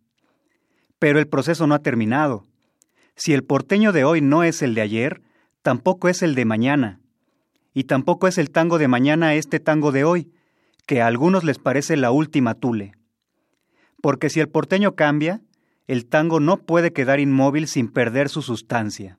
Pero 0.98 1.18
el 1.18 1.26
proceso 1.26 1.66
no 1.66 1.74
ha 1.74 1.80
terminado. 1.80 2.46
Si 3.16 3.32
el 3.32 3.42
porteño 3.42 3.92
de 3.92 4.04
hoy 4.04 4.20
no 4.20 4.44
es 4.44 4.62
el 4.62 4.74
de 4.74 4.82
ayer, 4.82 5.22
tampoco 5.66 6.08
es 6.08 6.22
el 6.22 6.36
de 6.36 6.44
mañana. 6.44 7.00
Y 7.74 7.84
tampoco 7.84 8.28
es 8.28 8.38
el 8.38 8.52
tango 8.52 8.78
de 8.78 8.86
mañana 8.86 9.34
este 9.34 9.58
tango 9.58 9.90
de 9.90 10.04
hoy, 10.04 10.30
que 10.86 11.02
a 11.02 11.08
algunos 11.08 11.42
les 11.42 11.58
parece 11.58 11.96
la 11.96 12.12
última 12.12 12.54
tule. 12.54 12.92
Porque 14.00 14.30
si 14.30 14.38
el 14.38 14.48
porteño 14.48 14.94
cambia, 14.94 15.40
el 15.88 16.06
tango 16.06 16.38
no 16.38 16.58
puede 16.58 16.92
quedar 16.92 17.18
inmóvil 17.18 17.66
sin 17.66 17.88
perder 17.88 18.28
su 18.28 18.42
sustancia. 18.42 19.18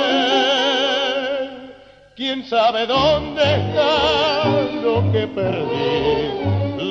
¿Quién 2.21 2.45
sabe 2.45 2.85
dónde 2.85 3.41
está 3.41 4.45
lo 4.83 5.11
que 5.11 5.25
perdí, 5.25 6.29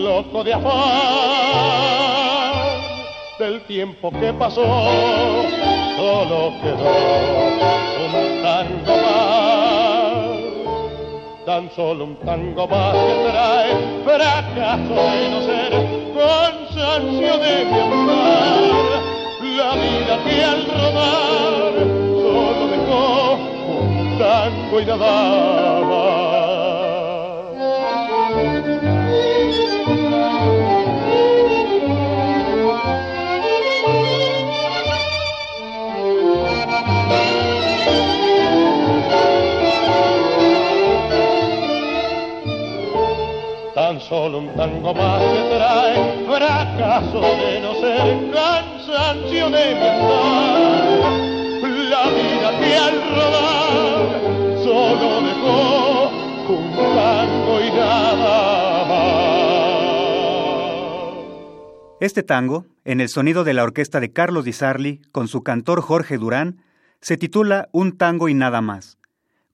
loco 0.02 0.42
de 0.42 0.54
afán 0.54 0.72
del 3.38 3.60
tiempo 3.62 4.10
que 4.10 4.32
pasó? 4.32 4.64
Solo 5.96 6.52
quedó 6.60 6.96
un 8.06 8.42
tango 8.42 8.96
más, 9.06 10.40
tan 11.46 11.70
solo 11.76 12.06
un 12.06 12.16
tango 12.26 12.66
más 12.66 12.96
que 12.96 13.14
trae 13.30 13.76
fracaso 14.02 14.94
de 15.12 15.28
no 15.30 15.42
ser 15.42 15.70
cansancio 16.18 17.38
de 17.38 17.64
mi 17.66 17.78
andar, 17.78 18.64
la 19.56 19.74
vida 19.76 20.18
que 20.24 20.42
al 20.42 20.66
un 20.66 21.49
tango 24.20 24.80
y 24.80 24.84
tan 43.74 44.00
solo 44.02 44.38
un 44.38 44.54
tango 44.54 44.92
más 44.92 45.22
que 45.22 45.56
trae 45.56 46.26
fracaso 46.28 47.20
de 47.20 47.60
no 47.60 47.74
ser 47.74 48.30
cansancio 48.32 49.48
de 49.48 49.74
mi. 49.74 49.90
La 51.90 52.04
vida 52.06 52.50
que 52.60 52.76
al 52.76 52.96
rodar 53.14 53.89
solo 54.70 55.20
dejó 55.22 56.10
un 56.48 56.70
y 57.66 57.70
nada. 57.76 58.36
Este 62.00 62.22
tango, 62.22 62.66
en 62.84 63.00
el 63.00 63.08
sonido 63.08 63.42
de 63.42 63.52
la 63.52 63.64
orquesta 63.64 63.98
de 63.98 64.12
Carlos 64.12 64.44
Di 64.44 64.52
Sarli, 64.52 65.00
con 65.10 65.26
su 65.26 65.42
cantor 65.42 65.80
Jorge 65.80 66.18
Durán, 66.18 66.62
se 67.00 67.16
titula 67.16 67.68
Un 67.72 67.98
tango 67.98 68.28
y 68.28 68.34
nada 68.34 68.60
más, 68.60 68.98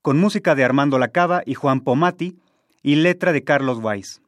con 0.03 0.19
música 0.19 0.55
de 0.55 0.65
Armando 0.65 0.99
Lacaba 0.99 1.43
y 1.47 1.55
Juan 1.55 1.81
Pomati 1.81 2.37
y 2.83 2.97
letra 2.97 3.33
de 3.33 3.43
Carlos 3.43 3.79
Weiss. 3.83 4.21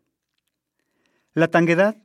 La 1.34 1.48
tanguedad, 1.48 1.96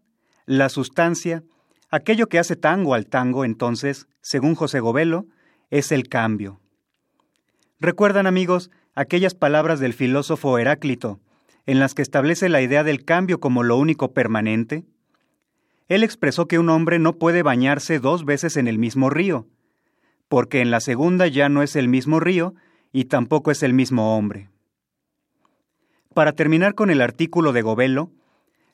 la 0.46 0.68
sustancia, 0.68 1.44
aquello 1.90 2.28
que 2.28 2.38
hace 2.38 2.58
tango 2.58 2.96
al 2.96 3.06
tango, 3.08 3.46
entonces, 3.46 4.08
según 4.22 4.56
José 4.56 4.82
Govelo, 4.82 5.26
es 5.72 5.94
el 5.94 6.10
cambio. 6.10 6.60
¿Recuerdan, 7.84 8.28
amigos, 8.28 8.72
aquellas 8.96 9.36
palabras 9.36 9.82
del 9.82 9.92
filósofo 9.92 10.58
Heráclito, 10.58 11.20
en 11.66 11.80
las 11.80 11.94
que 11.94 12.02
establece 12.02 12.48
la 12.48 12.62
idea 12.62 12.82
del 12.82 13.04
cambio 13.04 13.42
como 13.42 13.62
lo 13.62 13.76
único 13.76 14.14
permanente? 14.14 14.86
Él 15.90 16.06
expresó 16.06 16.48
que 16.48 16.60
un 16.60 16.70
hombre 16.70 16.98
no 16.98 17.18
puede 17.18 17.44
bañarse 17.44 18.00
dos 18.00 18.24
veces 18.24 18.56
en 18.56 18.70
el 18.70 18.78
mismo 18.78 19.10
río, 19.10 19.48
porque 20.30 20.62
en 20.62 20.72
la 20.72 20.80
segunda 20.80 21.28
ya 21.28 21.50
no 21.50 21.62
es 21.62 21.76
el 21.76 21.90
mismo 21.90 22.22
río 22.22 22.56
y 22.94 23.04
tampoco 23.04 23.52
es 23.52 23.64
el 23.64 23.74
mismo 23.74 24.16
hombre. 24.16 24.50
Para 26.14 26.32
terminar 26.32 26.76
con 26.76 26.90
el 26.90 27.02
artículo 27.02 27.52
de 27.52 27.64
Govelo, 27.64 28.12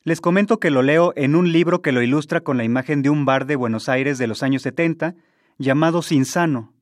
les 0.04 0.22
comento 0.22 0.60
que 0.60 0.70
lo 0.70 0.84
leo 0.84 1.14
en 1.16 1.36
un 1.36 1.52
libro 1.52 1.82
que 1.82 1.94
lo 1.94 2.04
ilustra 2.04 2.42
con 2.42 2.58
la 2.58 2.64
imagen 2.64 3.02
de 3.02 3.10
un 3.10 3.26
bar 3.26 3.48
de 3.48 3.56
Buenos 3.56 3.90
Aires 3.90 4.20
de 4.20 4.28
los 4.28 4.44
años 4.44 4.62
70, 4.62 5.16
llamado 5.58 6.04
Sinsano, 6.04 6.74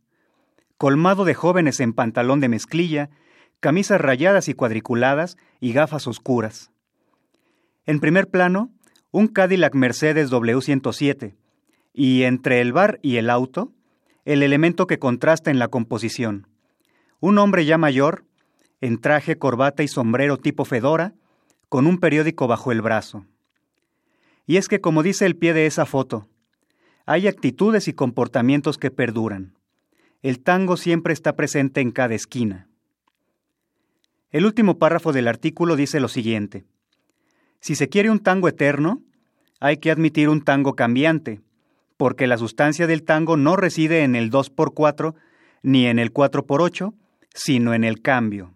colmado 0.77 1.25
de 1.25 1.33
jóvenes 1.33 1.79
en 1.79 1.93
pantalón 1.93 2.39
de 2.39 2.49
mezclilla, 2.49 3.09
camisas 3.59 3.99
rayadas 3.99 4.47
y 4.47 4.53
cuadriculadas 4.53 5.37
y 5.59 5.73
gafas 5.73 6.07
oscuras. 6.07 6.71
En 7.85 7.99
primer 7.99 8.27
plano, 8.27 8.71
un 9.11 9.27
Cadillac 9.27 9.73
Mercedes 9.73 10.31
W107, 10.31 11.35
y 11.93 12.23
entre 12.23 12.61
el 12.61 12.73
bar 12.73 12.99
y 13.01 13.15
el 13.15 13.29
auto, 13.29 13.73
el 14.25 14.43
elemento 14.43 14.85
que 14.87 14.99
contrasta 14.99 15.49
en 15.49 15.57
la 15.57 15.69
composición. 15.69 16.47
Un 17.19 17.39
hombre 17.39 17.65
ya 17.65 17.77
mayor, 17.77 18.25
en 18.81 18.99
traje, 18.99 19.37
corbata 19.37 19.81
y 19.81 19.87
sombrero 19.87 20.37
tipo 20.37 20.65
fedora, 20.65 21.15
con 21.69 21.87
un 21.87 21.97
periódico 21.97 22.47
bajo 22.47 22.71
el 22.71 22.81
brazo. 22.81 23.25
Y 24.45 24.57
es 24.57 24.67
que, 24.67 24.79
como 24.79 25.01
dice 25.01 25.25
el 25.25 25.35
pie 25.35 25.53
de 25.53 25.65
esa 25.65 25.85
foto, 25.85 26.27
hay 27.05 27.27
actitudes 27.27 27.87
y 27.87 27.93
comportamientos 27.93 28.77
que 28.77 28.91
perduran. 28.91 29.56
El 30.21 30.39
tango 30.39 30.77
siempre 30.77 31.13
está 31.13 31.35
presente 31.35 31.79
en 31.79 31.91
cada 31.91 32.15
esquina. 32.15 32.67
El 34.31 34.45
último 34.45 34.77
párrafo 34.77 35.13
del 35.13 35.27
artículo 35.27 35.75
dice 35.75 35.99
lo 35.99 36.07
siguiente. 36.07 36.65
Si 37.59 37.75
se 37.75 37.87
quiere 37.87 38.09
un 38.09 38.19
tango 38.19 38.47
eterno, 38.47 39.01
hay 39.59 39.77
que 39.77 39.91
admitir 39.91 40.29
un 40.29 40.41
tango 40.41 40.75
cambiante, 40.75 41.41
porque 41.97 42.27
la 42.27 42.37
sustancia 42.37 42.87
del 42.87 43.03
tango 43.03 43.37
no 43.37 43.55
reside 43.55 44.03
en 44.03 44.15
el 44.15 44.31
2x4 44.31 45.15
ni 45.63 45.85
en 45.85 45.99
el 45.99 46.13
4x8, 46.13 46.93
sino 47.33 47.73
en 47.73 47.83
el 47.83 48.01
cambio. 48.01 48.53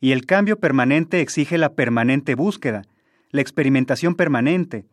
Y 0.00 0.12
el 0.12 0.26
cambio 0.26 0.58
permanente 0.58 1.20
exige 1.20 1.58
la 1.58 1.74
permanente 1.74 2.34
búsqueda, 2.34 2.82
la 3.30 3.40
experimentación 3.40 4.14
permanente. 4.14 4.86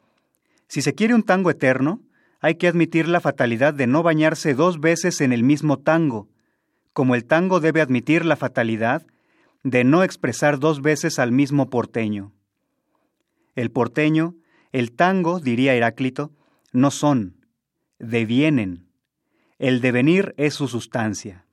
Si 0.67 0.81
se 0.81 0.95
quiere 0.95 1.13
un 1.13 1.23
tango 1.23 1.51
eterno, 1.51 2.01
hay 2.45 2.57
que 2.57 2.67
admitir 2.67 3.07
la 3.07 3.21
fatalidad 3.21 3.73
de 3.73 3.87
no 3.87 4.03
bañarse 4.03 4.53
dos 4.53 4.79
veces 4.79 5.19
en 5.19 5.33
el 5.33 5.41
mismo 5.41 5.79
tango, 5.79 6.29
como 6.93 7.15
el 7.15 7.25
tango 7.25 7.59
debe 7.59 7.81
admitir 7.81 8.23
la 8.23 8.35
fatalidad 8.35 9.03
de 9.63 9.83
no 9.83 10.03
expresar 10.03 10.59
dos 10.59 10.83
veces 10.83 11.17
al 11.17 11.31
mismo 11.31 11.71
porteño. 11.71 12.33
El 13.55 13.71
porteño, 13.71 14.35
el 14.71 14.91
tango, 14.91 15.39
diría 15.39 15.73
Heráclito, 15.73 16.33
no 16.71 16.91
son, 16.91 17.47
devienen. 17.97 18.89
El 19.57 19.81
devenir 19.81 20.35
es 20.37 20.53
su 20.53 20.67
sustancia. 20.67 21.44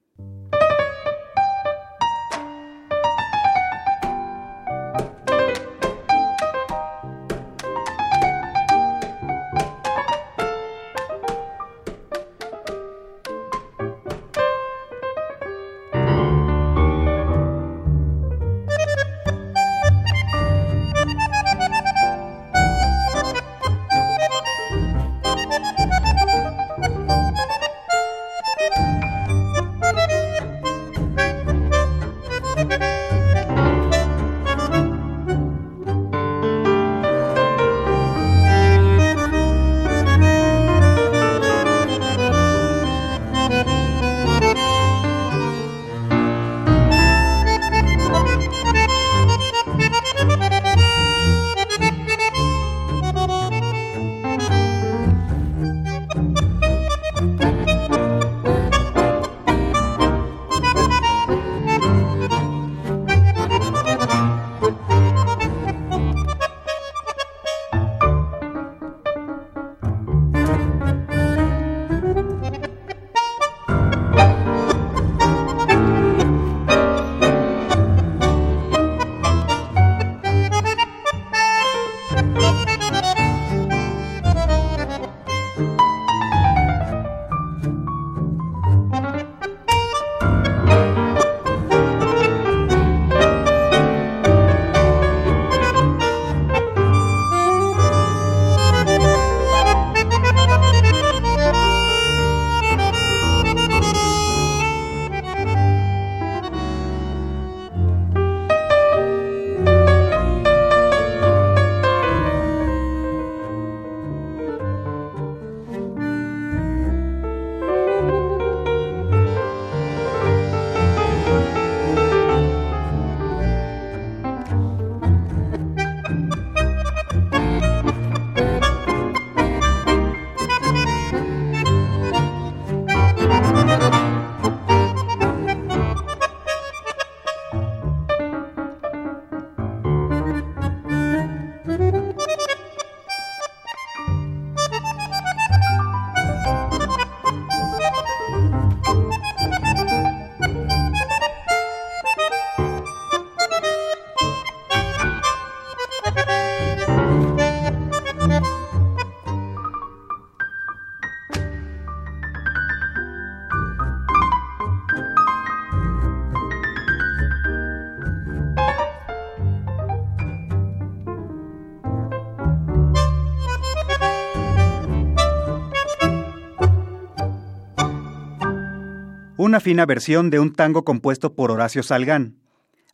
Una 179.53 179.61
fina 179.61 179.85
versión 179.85 180.31
de 180.31 180.41
un 180.41 180.55
tango 180.55 180.83
compuesto 180.83 181.35
por 181.35 181.51
Horacio 181.51 181.83
Salgán, 181.83 182.39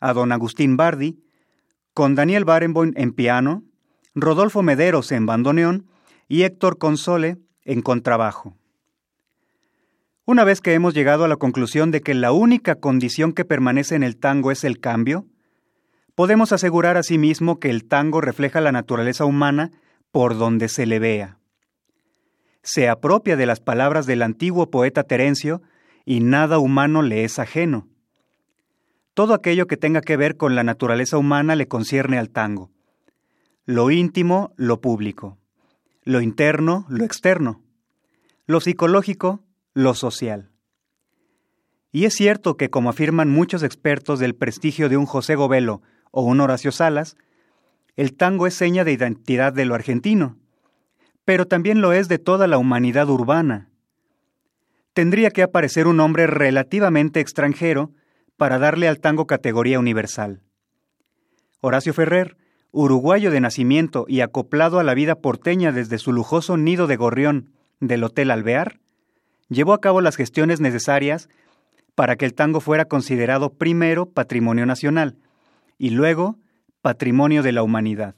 a 0.00 0.12
don 0.12 0.32
Agustín 0.32 0.76
Bardi, 0.76 1.22
con 1.94 2.16
Daniel 2.16 2.44
Barenboim 2.44 2.94
en 2.96 3.12
piano, 3.12 3.62
Rodolfo 4.16 4.64
Mederos 4.64 5.12
en 5.12 5.24
bandoneón 5.24 5.86
y 6.26 6.42
Héctor 6.42 6.76
Console 6.76 7.38
en 7.64 7.80
contrabajo. 7.80 8.56
Una 10.24 10.42
vez 10.42 10.60
que 10.60 10.74
hemos 10.74 10.94
llegado 10.94 11.24
a 11.24 11.28
la 11.28 11.36
conclusión 11.36 11.92
de 11.92 12.00
que 12.00 12.14
la 12.14 12.32
única 12.32 12.74
condición 12.74 13.34
que 13.34 13.44
permanece 13.44 13.94
en 13.94 14.02
el 14.02 14.16
tango 14.16 14.50
es 14.50 14.64
el 14.64 14.80
cambio, 14.80 15.26
podemos 16.16 16.50
asegurar 16.50 16.96
asimismo 16.96 17.60
que 17.60 17.70
el 17.70 17.84
tango 17.84 18.20
refleja 18.20 18.60
la 18.60 18.72
naturaleza 18.72 19.24
humana 19.24 19.70
por 20.10 20.36
donde 20.36 20.68
se 20.68 20.86
le 20.86 20.98
vea. 20.98 21.38
Se 22.64 22.88
apropia 22.88 23.36
de 23.36 23.46
las 23.46 23.60
palabras 23.60 24.06
del 24.06 24.22
antiguo 24.22 24.72
poeta 24.72 25.04
Terencio 25.04 25.62
y 26.08 26.20
nada 26.20 26.58
humano 26.58 27.02
le 27.02 27.24
es 27.24 27.38
ajeno. 27.38 27.86
Todo 29.12 29.34
aquello 29.34 29.66
que 29.66 29.76
tenga 29.76 30.00
que 30.00 30.16
ver 30.16 30.38
con 30.38 30.54
la 30.54 30.64
naturaleza 30.64 31.18
humana 31.18 31.54
le 31.54 31.68
concierne 31.68 32.16
al 32.16 32.30
tango. 32.30 32.70
Lo 33.66 33.90
íntimo, 33.90 34.54
lo 34.56 34.80
público. 34.80 35.36
Lo 36.04 36.22
interno, 36.22 36.86
lo 36.88 37.04
externo. 37.04 37.62
Lo 38.46 38.60
psicológico, 38.60 39.44
lo 39.74 39.92
social. 39.92 40.50
Y 41.92 42.06
es 42.06 42.14
cierto 42.14 42.56
que, 42.56 42.70
como 42.70 42.88
afirman 42.88 43.28
muchos 43.28 43.62
expertos 43.62 44.18
del 44.18 44.34
prestigio 44.34 44.88
de 44.88 44.96
un 44.96 45.04
José 45.04 45.34
Govelo 45.34 45.82
o 46.10 46.22
un 46.22 46.40
Horacio 46.40 46.72
Salas, 46.72 47.18
el 47.96 48.16
tango 48.16 48.46
es 48.46 48.54
seña 48.54 48.82
de 48.82 48.92
identidad 48.92 49.52
de 49.52 49.66
lo 49.66 49.74
argentino, 49.74 50.38
pero 51.26 51.46
también 51.46 51.82
lo 51.82 51.92
es 51.92 52.08
de 52.08 52.16
toda 52.16 52.46
la 52.46 52.56
humanidad 52.56 53.10
urbana 53.10 53.68
tendría 54.98 55.30
que 55.30 55.44
aparecer 55.44 55.86
un 55.86 56.00
hombre 56.00 56.26
relativamente 56.26 57.20
extranjero 57.20 57.92
para 58.36 58.58
darle 58.58 58.88
al 58.88 58.98
tango 58.98 59.28
categoría 59.28 59.78
universal. 59.78 60.42
Horacio 61.60 61.94
Ferrer, 61.94 62.36
uruguayo 62.72 63.30
de 63.30 63.38
nacimiento 63.38 64.06
y 64.08 64.22
acoplado 64.22 64.80
a 64.80 64.82
la 64.82 64.94
vida 64.94 65.14
porteña 65.14 65.70
desde 65.70 65.98
su 65.98 66.12
lujoso 66.12 66.56
nido 66.56 66.88
de 66.88 66.96
gorrión 66.96 67.52
del 67.78 68.02
Hotel 68.02 68.32
Alvear, 68.32 68.80
llevó 69.48 69.72
a 69.72 69.80
cabo 69.80 70.00
las 70.00 70.16
gestiones 70.16 70.58
necesarias 70.58 71.28
para 71.94 72.16
que 72.16 72.24
el 72.24 72.34
tango 72.34 72.58
fuera 72.58 72.86
considerado 72.86 73.50
primero 73.50 74.06
patrimonio 74.06 74.66
nacional 74.66 75.14
y 75.78 75.90
luego 75.90 76.40
Patrimonio 76.82 77.44
de 77.44 77.52
la 77.52 77.62
Humanidad. 77.62 78.16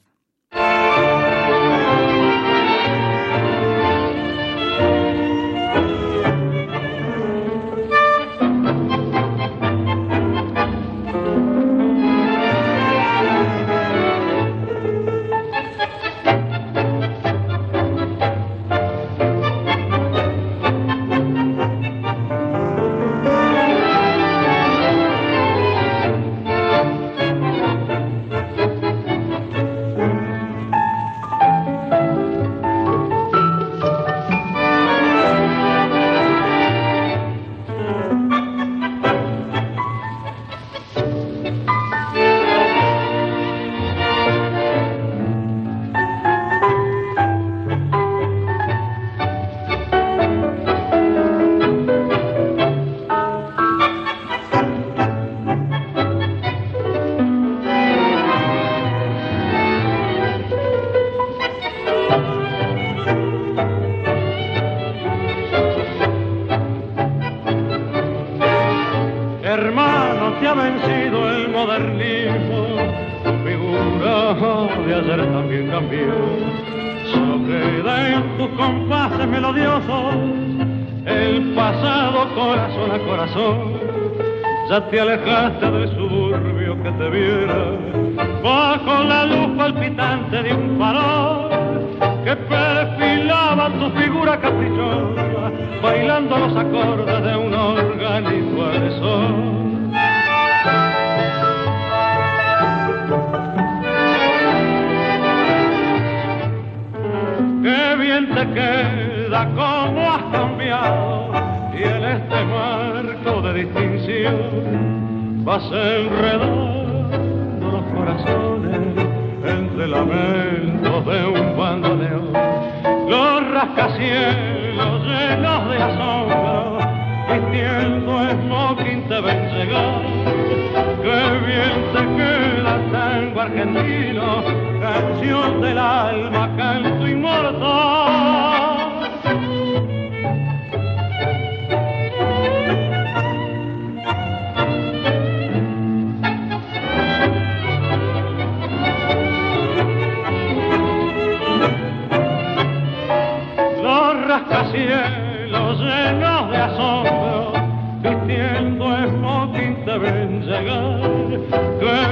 Te 84.91 84.99
alejaste 84.99 85.65
del 85.65 85.70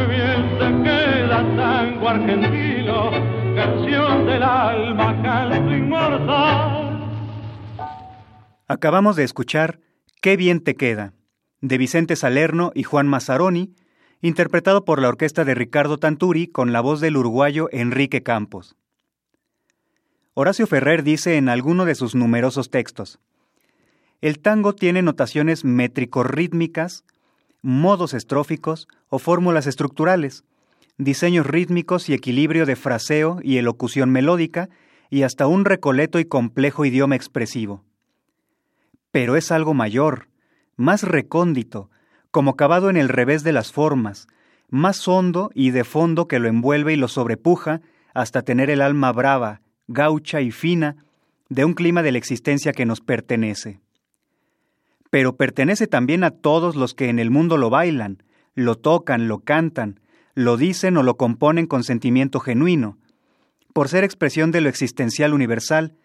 bien 0.08 0.58
te 0.60 0.84
queda 0.84 1.56
tango 1.56 2.10
argentino, 2.10 3.12
canción 3.56 4.26
del 4.26 4.44
alma, 4.44 5.22
canto 5.22 5.72
inmortal. 5.72 6.90
Acabamos 8.68 9.16
de 9.16 9.24
escuchar 9.24 9.80
Qué 10.22 10.36
bien 10.36 10.60
te 10.62 10.76
queda, 10.76 11.14
de 11.62 11.78
Vicente 11.78 12.18
Salerno 12.18 12.72
y 12.76 12.84
Juan 12.84 13.08
Mazzaroni, 13.08 13.74
interpretado 14.22 14.84
por 14.84 15.02
la 15.02 15.08
orquesta 15.08 15.46
de 15.46 15.56
Ricardo 15.56 15.98
Tanturi 15.98 16.48
con 16.48 16.74
la 16.74 16.82
voz 16.82 17.00
del 17.00 17.16
uruguayo 17.16 17.70
Enrique 17.72 18.22
Campos. 18.22 18.76
Horacio 20.34 20.68
Ferrer 20.68 21.04
dice 21.04 21.38
en 21.38 21.48
alguno 21.48 21.86
de 21.86 21.96
sus 21.96 22.16
numerosos 22.16 22.70
textos, 22.70 23.20
el 24.22 24.40
tango 24.40 24.74
tiene 24.74 25.02
notaciones 25.02 25.64
métrico-rítmicas, 25.64 27.06
modos 27.62 28.14
estróficos 28.14 28.88
o 29.10 29.20
fórmulas 29.20 29.68
estructurales, 29.68 30.44
diseños 30.98 31.46
rítmicos 31.46 32.10
y 32.10 32.14
equilibrio 32.14 32.66
de 32.66 32.76
fraseo 32.76 33.40
y 33.42 33.58
elocución 33.58 34.12
melódica, 34.12 34.70
y 35.10 35.24
hasta 35.24 35.48
un 35.48 35.66
recoleto 35.66 36.20
y 36.20 36.26
complejo 36.26 36.86
idioma 36.86 37.16
expresivo. 37.16 37.84
Pero 39.12 39.36
es 39.36 39.52
algo 39.52 39.74
mayor, 39.74 40.28
más 40.76 41.04
recóndito, 41.04 41.90
como 42.32 42.56
cavado 42.56 42.90
en 42.90 42.98
el 42.98 43.10
revés 43.10 43.44
de 43.44 43.54
las 43.54 43.72
formas, 43.72 44.28
más 44.70 45.08
hondo 45.08 45.50
y 45.56 45.72
de 45.72 45.84
fondo 45.84 46.28
que 46.28 46.40
lo 46.40 46.48
envuelve 46.48 46.94
y 46.94 46.96
lo 46.96 47.08
sobrepuja 47.08 47.82
hasta 48.14 48.44
tener 48.44 48.70
el 48.70 48.82
alma 48.82 49.12
brava, 49.12 49.62
gaucha 49.88 50.42
y 50.42 50.52
fina 50.52 50.96
de 51.50 51.66
un 51.66 51.74
clima 51.74 52.04
de 52.04 52.12
la 52.12 52.20
existencia 52.20 52.72
que 52.72 52.86
nos 52.86 53.02
pertenece. 53.02 53.80
Pero 55.10 55.36
pertenece 55.36 55.88
también 55.88 56.24
a 56.24 56.32
todos 56.32 56.76
los 56.76 56.94
que 56.94 57.10
en 57.10 57.20
el 57.20 57.32
mundo 57.32 57.58
lo 57.58 57.70
bailan, 57.70 58.24
lo 58.56 58.76
tocan, 58.76 59.28
lo 59.28 59.40
cantan, 59.40 60.00
lo 60.36 60.58
dicen 60.58 60.98
o 60.98 61.04
lo 61.04 61.18
componen 61.18 61.66
con 61.68 61.84
sentimiento 61.84 62.40
genuino, 62.40 62.98
por 63.74 63.90
ser 63.90 64.04
expresión 64.04 64.52
de 64.52 64.62
lo 64.62 64.70
existencial 64.70 65.34
universal, 65.34 65.96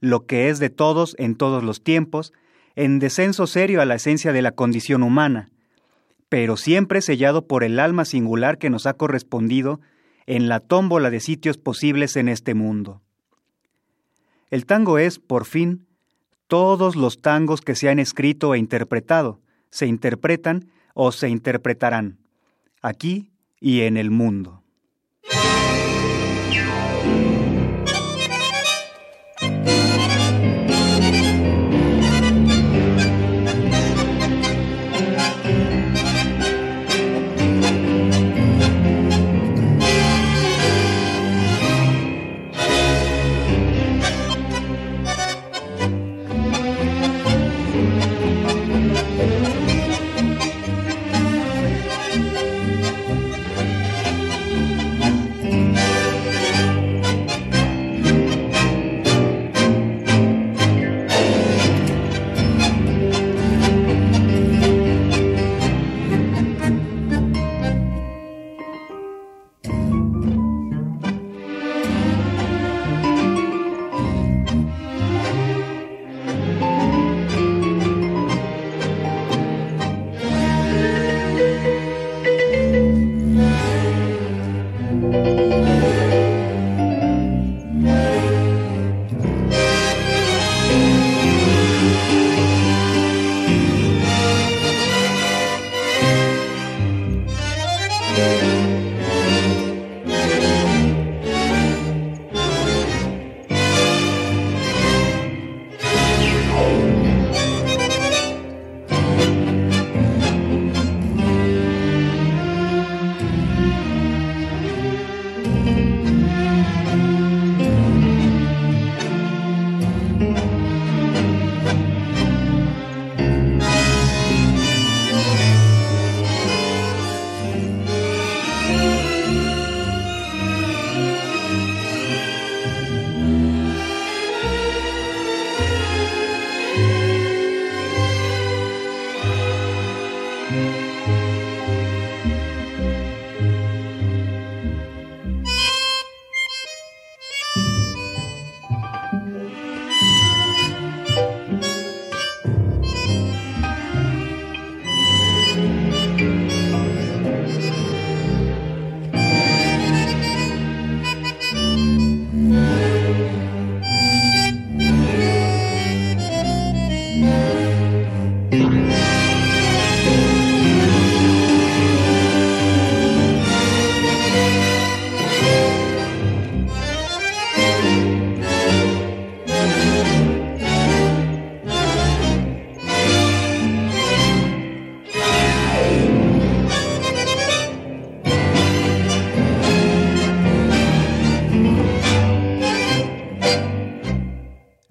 lo 0.00 0.26
que 0.26 0.48
es 0.48 0.58
de 0.58 0.70
todos 0.70 1.14
en 1.18 1.34
todos 1.34 1.62
los 1.62 1.82
tiempos, 1.82 2.32
en 2.76 2.98
descenso 2.98 3.46
serio 3.46 3.80
a 3.80 3.84
la 3.84 3.94
esencia 3.94 4.32
de 4.32 4.42
la 4.42 4.52
condición 4.52 5.02
humana, 5.02 5.50
pero 6.28 6.56
siempre 6.56 7.00
sellado 7.00 7.46
por 7.46 7.64
el 7.64 7.78
alma 7.78 8.04
singular 8.04 8.58
que 8.58 8.70
nos 8.70 8.86
ha 8.86 8.94
correspondido 8.94 9.80
en 10.26 10.48
la 10.48 10.60
tómbola 10.60 11.10
de 11.10 11.20
sitios 11.20 11.58
posibles 11.58 12.16
en 12.16 12.28
este 12.28 12.54
mundo. 12.54 13.02
El 14.50 14.66
tango 14.66 14.98
es, 14.98 15.18
por 15.18 15.44
fin, 15.44 15.86
todos 16.46 16.96
los 16.96 17.20
tangos 17.20 17.60
que 17.60 17.74
se 17.74 17.88
han 17.88 17.98
escrito 17.98 18.54
e 18.54 18.58
interpretado, 18.58 19.40
se 19.70 19.86
interpretan 19.86 20.70
o 20.94 21.12
se 21.12 21.28
interpretarán, 21.28 22.18
aquí 22.82 23.32
y 23.60 23.82
en 23.82 23.96
el 23.96 24.10
mundo. 24.10 24.62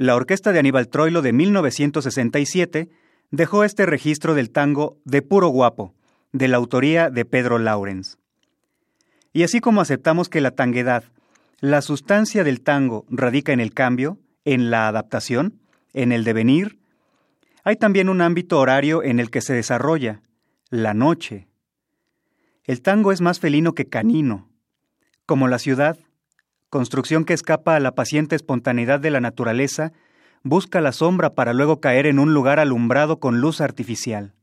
La 0.03 0.17
orquesta 0.17 0.51
de 0.51 0.59
Aníbal 0.59 0.89
Troilo 0.89 1.21
de 1.21 1.31
1967 1.31 2.89
dejó 3.31 3.63
este 3.63 3.85
registro 3.85 4.35
del 4.35 4.49
tango 4.49 4.97
de 5.05 5.21
puro 5.21 5.47
guapo, 5.47 5.93
de 6.33 6.49
la 6.49 6.57
autoría 6.57 7.09
de 7.09 7.23
Pedro 7.23 7.57
Laurens. 7.57 8.17
Y 9.31 9.43
así 9.43 9.61
como 9.61 9.79
aceptamos 9.79 10.27
que 10.27 10.41
la 10.41 10.51
tanguedad, 10.51 11.05
la 11.61 11.81
sustancia 11.81 12.43
del 12.43 12.59
tango 12.59 13.05
radica 13.09 13.53
en 13.53 13.61
el 13.61 13.73
cambio, 13.73 14.19
en 14.43 14.71
la 14.71 14.89
adaptación, 14.89 15.61
en 15.93 16.11
el 16.11 16.25
devenir, 16.25 16.79
hay 17.63 17.77
también 17.77 18.09
un 18.09 18.19
ámbito 18.19 18.59
horario 18.59 19.03
en 19.03 19.21
el 19.21 19.31
que 19.31 19.39
se 19.39 19.53
desarrolla, 19.53 20.21
la 20.69 20.93
noche. 20.93 21.47
El 22.65 22.81
tango 22.81 23.13
es 23.13 23.21
más 23.21 23.39
felino 23.39 23.73
que 23.73 23.85
canino, 23.85 24.49
como 25.25 25.47
la 25.47 25.59
ciudad, 25.59 25.97
construcción 26.73 27.23
que 27.23 27.35
escapa 27.35 27.75
a 27.75 27.79
la 27.79 27.93
paciente 27.93 28.35
espontaneidad 28.35 28.99
de 28.99 29.11
la 29.11 29.21
naturaleza, 29.21 29.93
busca 30.41 30.81
la 30.81 30.91
sombra 30.91 31.29
para 31.35 31.53
luego 31.53 31.79
caer 31.79 32.07
en 32.07 32.17
un 32.17 32.33
lugar 32.33 32.59
alumbrado 32.59 33.19
con 33.19 33.39
luz 33.41 33.61
artificial. 33.61 34.33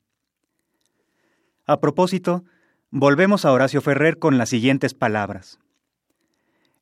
A 1.67 1.81
propósito, 1.81 2.45
volvemos 2.93 3.45
a 3.45 3.51
Horacio 3.51 3.81
Ferrer 3.81 4.21
con 4.21 4.39
las 4.39 4.49
siguientes 4.49 4.95
palabras. 4.95 5.59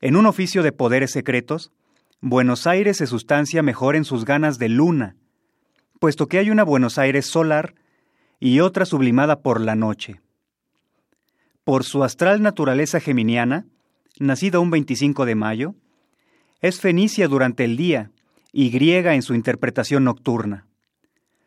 En 0.02 0.16
un 0.16 0.26
oficio 0.26 0.62
de 0.62 0.72
poderes 0.72 1.12
secretos, 1.12 1.72
Buenos 2.20 2.66
Aires 2.66 2.98
se 2.98 3.06
sustancia 3.06 3.62
mejor 3.62 3.96
en 3.96 4.04
sus 4.04 4.26
ganas 4.26 4.58
de 4.58 4.68
luna, 4.68 5.16
puesto 5.98 6.26
que 6.26 6.36
hay 6.40 6.50
una 6.50 6.62
Buenos 6.62 6.98
Aires 6.98 7.24
solar 7.24 7.74
y 8.38 8.60
otra 8.60 8.84
sublimada 8.84 9.40
por 9.40 9.62
la 9.62 9.76
noche. 9.76 10.20
Por 11.64 11.84
su 11.84 12.04
astral 12.04 12.42
naturaleza 12.42 13.00
geminiana, 13.00 13.64
nacida 14.20 14.60
un 14.60 14.70
25 14.70 15.26
de 15.26 15.34
mayo, 15.34 15.74
es 16.60 16.80
fenicia 16.80 17.28
durante 17.28 17.64
el 17.64 17.76
día 17.76 18.10
y 18.52 18.70
griega 18.70 19.14
en 19.14 19.22
su 19.22 19.34
interpretación 19.34 20.04
nocturna. 20.04 20.66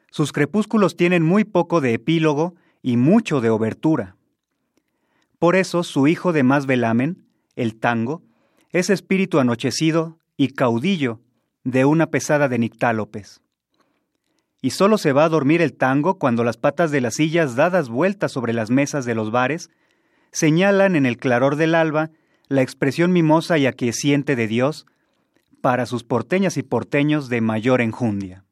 Sus 0.09 0.31
crepúsculos 0.31 0.95
tienen 0.95 1.23
muy 1.23 1.43
poco 1.43 1.81
de 1.81 1.93
epílogo 1.93 2.55
y 2.81 2.97
mucho 2.97 3.41
de 3.41 3.49
obertura. 3.49 4.15
Por 5.39 5.55
eso 5.55 5.83
su 5.83 6.07
hijo 6.07 6.33
de 6.33 6.43
más 6.43 6.65
velamen, 6.65 7.25
el 7.55 7.75
tango, 7.79 8.21
es 8.71 8.89
espíritu 8.89 9.39
anochecido 9.39 10.17
y 10.37 10.49
caudillo 10.49 11.19
de 11.63 11.85
una 11.85 12.07
pesada 12.07 12.47
de 12.47 12.59
nictálopes. 12.59 13.41
Y 14.61 14.71
solo 14.71 14.97
se 14.97 15.11
va 15.11 15.25
a 15.25 15.29
dormir 15.29 15.61
el 15.61 15.73
tango 15.73 16.19
cuando 16.19 16.43
las 16.43 16.57
patas 16.57 16.91
de 16.91 17.01
las 17.01 17.15
sillas 17.15 17.55
dadas 17.55 17.89
vueltas 17.89 18.31
sobre 18.31 18.53
las 18.53 18.69
mesas 18.69 19.05
de 19.05 19.15
los 19.15 19.31
bares 19.31 19.69
señalan 20.31 20.95
en 20.95 21.05
el 21.05 21.17
claror 21.17 21.55
del 21.55 21.75
alba 21.75 22.11
la 22.51 22.61
expresión 22.61 23.13
mimosa 23.13 23.57
y 23.57 23.65
aquiesciente 23.65 24.35
de 24.35 24.45
Dios 24.45 24.85
para 25.61 25.85
sus 25.85 26.03
porteñas 26.03 26.57
y 26.57 26.63
porteños 26.63 27.29
de 27.29 27.39
mayor 27.39 27.79
enjundia. 27.79 28.43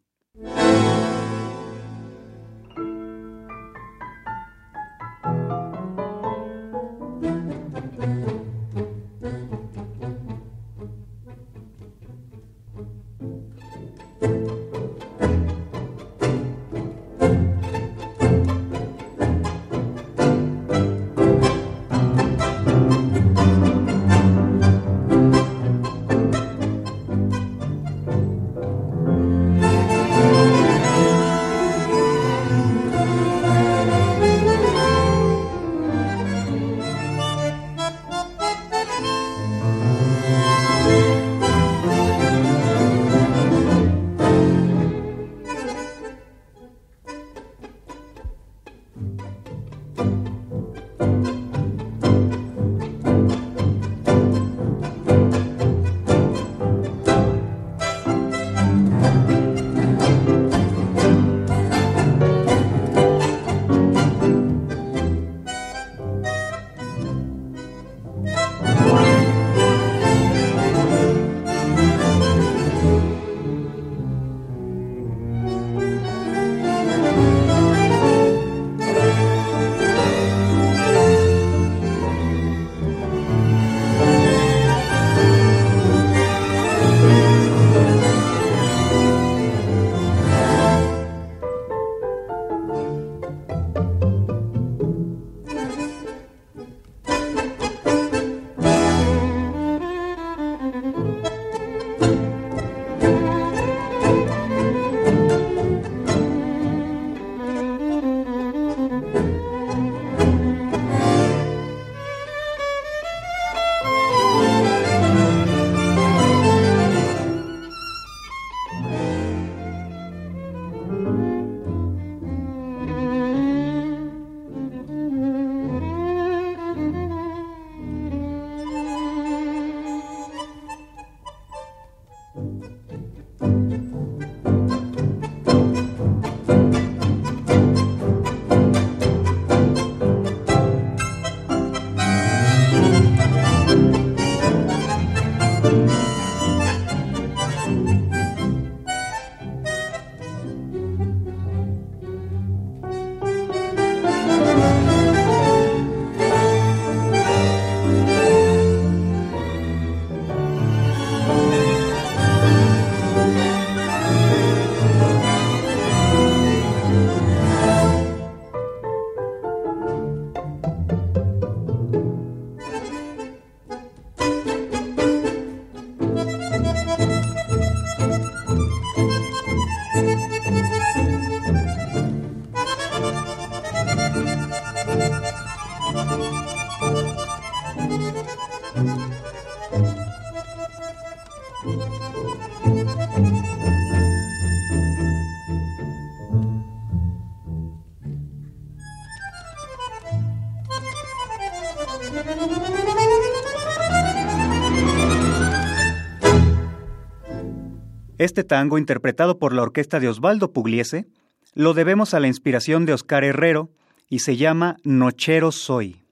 Este 208.20 208.44
tango, 208.44 208.78
interpretado 208.78 209.40
por 209.40 209.54
la 209.54 209.62
orquesta 209.62 210.02
de 210.02 210.10
Osvaldo 210.10 210.52
Pugliese, 210.52 211.08
lo 211.56 211.74
debemos 211.74 212.14
a 212.14 212.20
la 212.20 212.28
inspiración 212.28 212.86
de 212.86 212.92
Oscar 212.94 213.24
Herrero 213.24 213.70
y 214.10 214.20
se 214.20 214.36
llama 214.36 214.76
Nochero 214.84 215.54
Soy. 215.54 216.04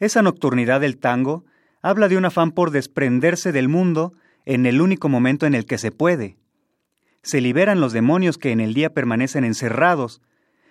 Esa 0.00 0.20
nocturnidad 0.20 0.82
del 0.82 0.98
tango 0.98 1.46
habla 1.80 2.08
de 2.08 2.18
un 2.18 2.26
afán 2.26 2.52
por 2.52 2.70
desprenderse 2.70 3.52
del 3.52 3.70
mundo 3.70 4.12
en 4.44 4.66
el 4.66 4.82
único 4.82 5.08
momento 5.08 5.46
en 5.46 5.54
el 5.54 5.64
que 5.64 5.78
se 5.78 5.92
puede. 5.92 6.36
Se 7.22 7.40
liberan 7.40 7.80
los 7.80 7.94
demonios 7.94 8.36
que 8.36 8.52
en 8.52 8.60
el 8.60 8.74
día 8.74 8.92
permanecen 8.92 9.44
encerrados, 9.44 10.20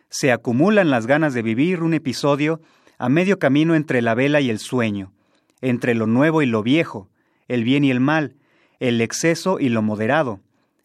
se 0.10 0.32
acumulan 0.32 0.90
las 0.90 1.08
ganas 1.08 1.34
de 1.34 1.42
vivir 1.42 1.82
un 1.82 1.94
episodio 1.94 2.62
a 3.02 3.10
medio 3.10 3.40
camino 3.40 3.74
entre 3.74 4.04
la 4.04 4.14
vela 4.14 4.42
y 4.42 4.52
el 4.52 4.60
sueño, 4.60 5.12
entre 5.60 5.96
lo 5.96 6.06
nuevo 6.06 6.44
y 6.44 6.46
lo 6.46 6.62
viejo, 6.62 7.10
el 7.48 7.64
bien 7.64 7.84
y 7.84 7.90
el 7.90 8.00
mal, 8.00 8.36
el 8.80 9.02
exceso 9.02 9.60
y 9.60 9.70
lo 9.70 9.82
moderado, 9.82 10.40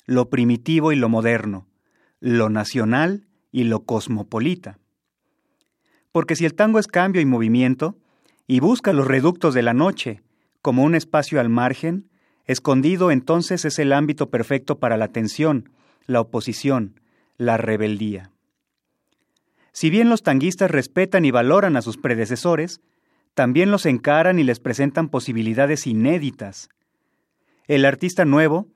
lo 0.06 0.30
primitivo 0.30 0.92
y 0.92 0.96
lo 0.96 1.10
moderno, 1.10 1.66
lo 2.20 2.48
nacional 2.48 3.26
y 3.52 3.64
lo 3.64 3.84
cosmopolita. 3.84 4.78
Porque 6.10 6.36
si 6.36 6.46
el 6.46 6.54
tango 6.54 6.78
es 6.78 6.86
cambio 6.86 7.20
y 7.20 7.26
movimiento, 7.26 7.98
y 8.46 8.60
busca 8.60 8.94
los 8.94 9.06
reductos 9.06 9.52
de 9.52 9.62
la 9.62 9.74
noche 9.74 10.22
como 10.62 10.84
un 10.84 10.94
espacio 10.94 11.38
al 11.38 11.50
margen, 11.50 12.08
escondido 12.46 13.10
entonces 13.10 13.66
es 13.66 13.78
el 13.78 13.92
ámbito 13.92 14.30
perfecto 14.30 14.78
para 14.78 14.96
la 14.96 15.08
tensión, 15.08 15.68
la 16.06 16.22
oposición, 16.22 16.98
la 17.36 17.58
rebeldía. 17.58 18.30
Si 19.76 19.90
bien 19.90 20.08
los 20.08 20.22
tanguistas 20.22 20.70
respetan 20.70 21.26
y 21.26 21.30
valoran 21.30 21.76
a 21.76 21.82
sus 21.82 21.98
predecesores, 21.98 22.80
también 23.34 23.70
los 23.70 23.84
encaran 23.84 24.38
y 24.38 24.42
les 24.42 24.58
presentan 24.58 25.10
posibilidades 25.10 25.86
inéditas, 25.86 26.70
el 27.66 27.84
artista 27.84 28.24
nuevo 28.24 28.68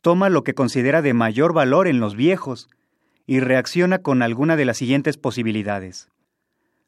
toma 0.00 0.30
lo 0.30 0.42
que 0.42 0.54
considera 0.54 1.00
de 1.00 1.14
mayor 1.14 1.52
valor 1.52 1.86
en 1.86 2.00
los 2.00 2.16
viejos 2.16 2.68
y 3.24 3.38
reacciona 3.38 3.98
con 3.98 4.20
alguna 4.20 4.56
de 4.56 4.64
las 4.64 4.78
siguientes 4.78 5.16
posibilidades. 5.16 6.08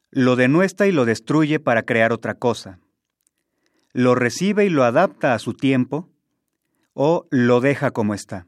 Lo 0.09 0.35
denuesta 0.35 0.85
y 0.85 0.91
lo 0.91 1.05
destruye 1.05 1.61
para 1.61 1.83
crear 1.83 2.11
otra 2.11 2.33
cosa. 2.33 2.77
Lo 3.93 4.15
recibe 4.15 4.65
y 4.65 4.69
lo 4.69 4.83
adapta 4.83 5.33
a 5.33 5.39
su 5.39 5.53
tiempo 5.53 6.09
o 6.93 7.25
lo 7.31 7.61
deja 7.61 7.91
como 7.91 8.15
está. 8.15 8.47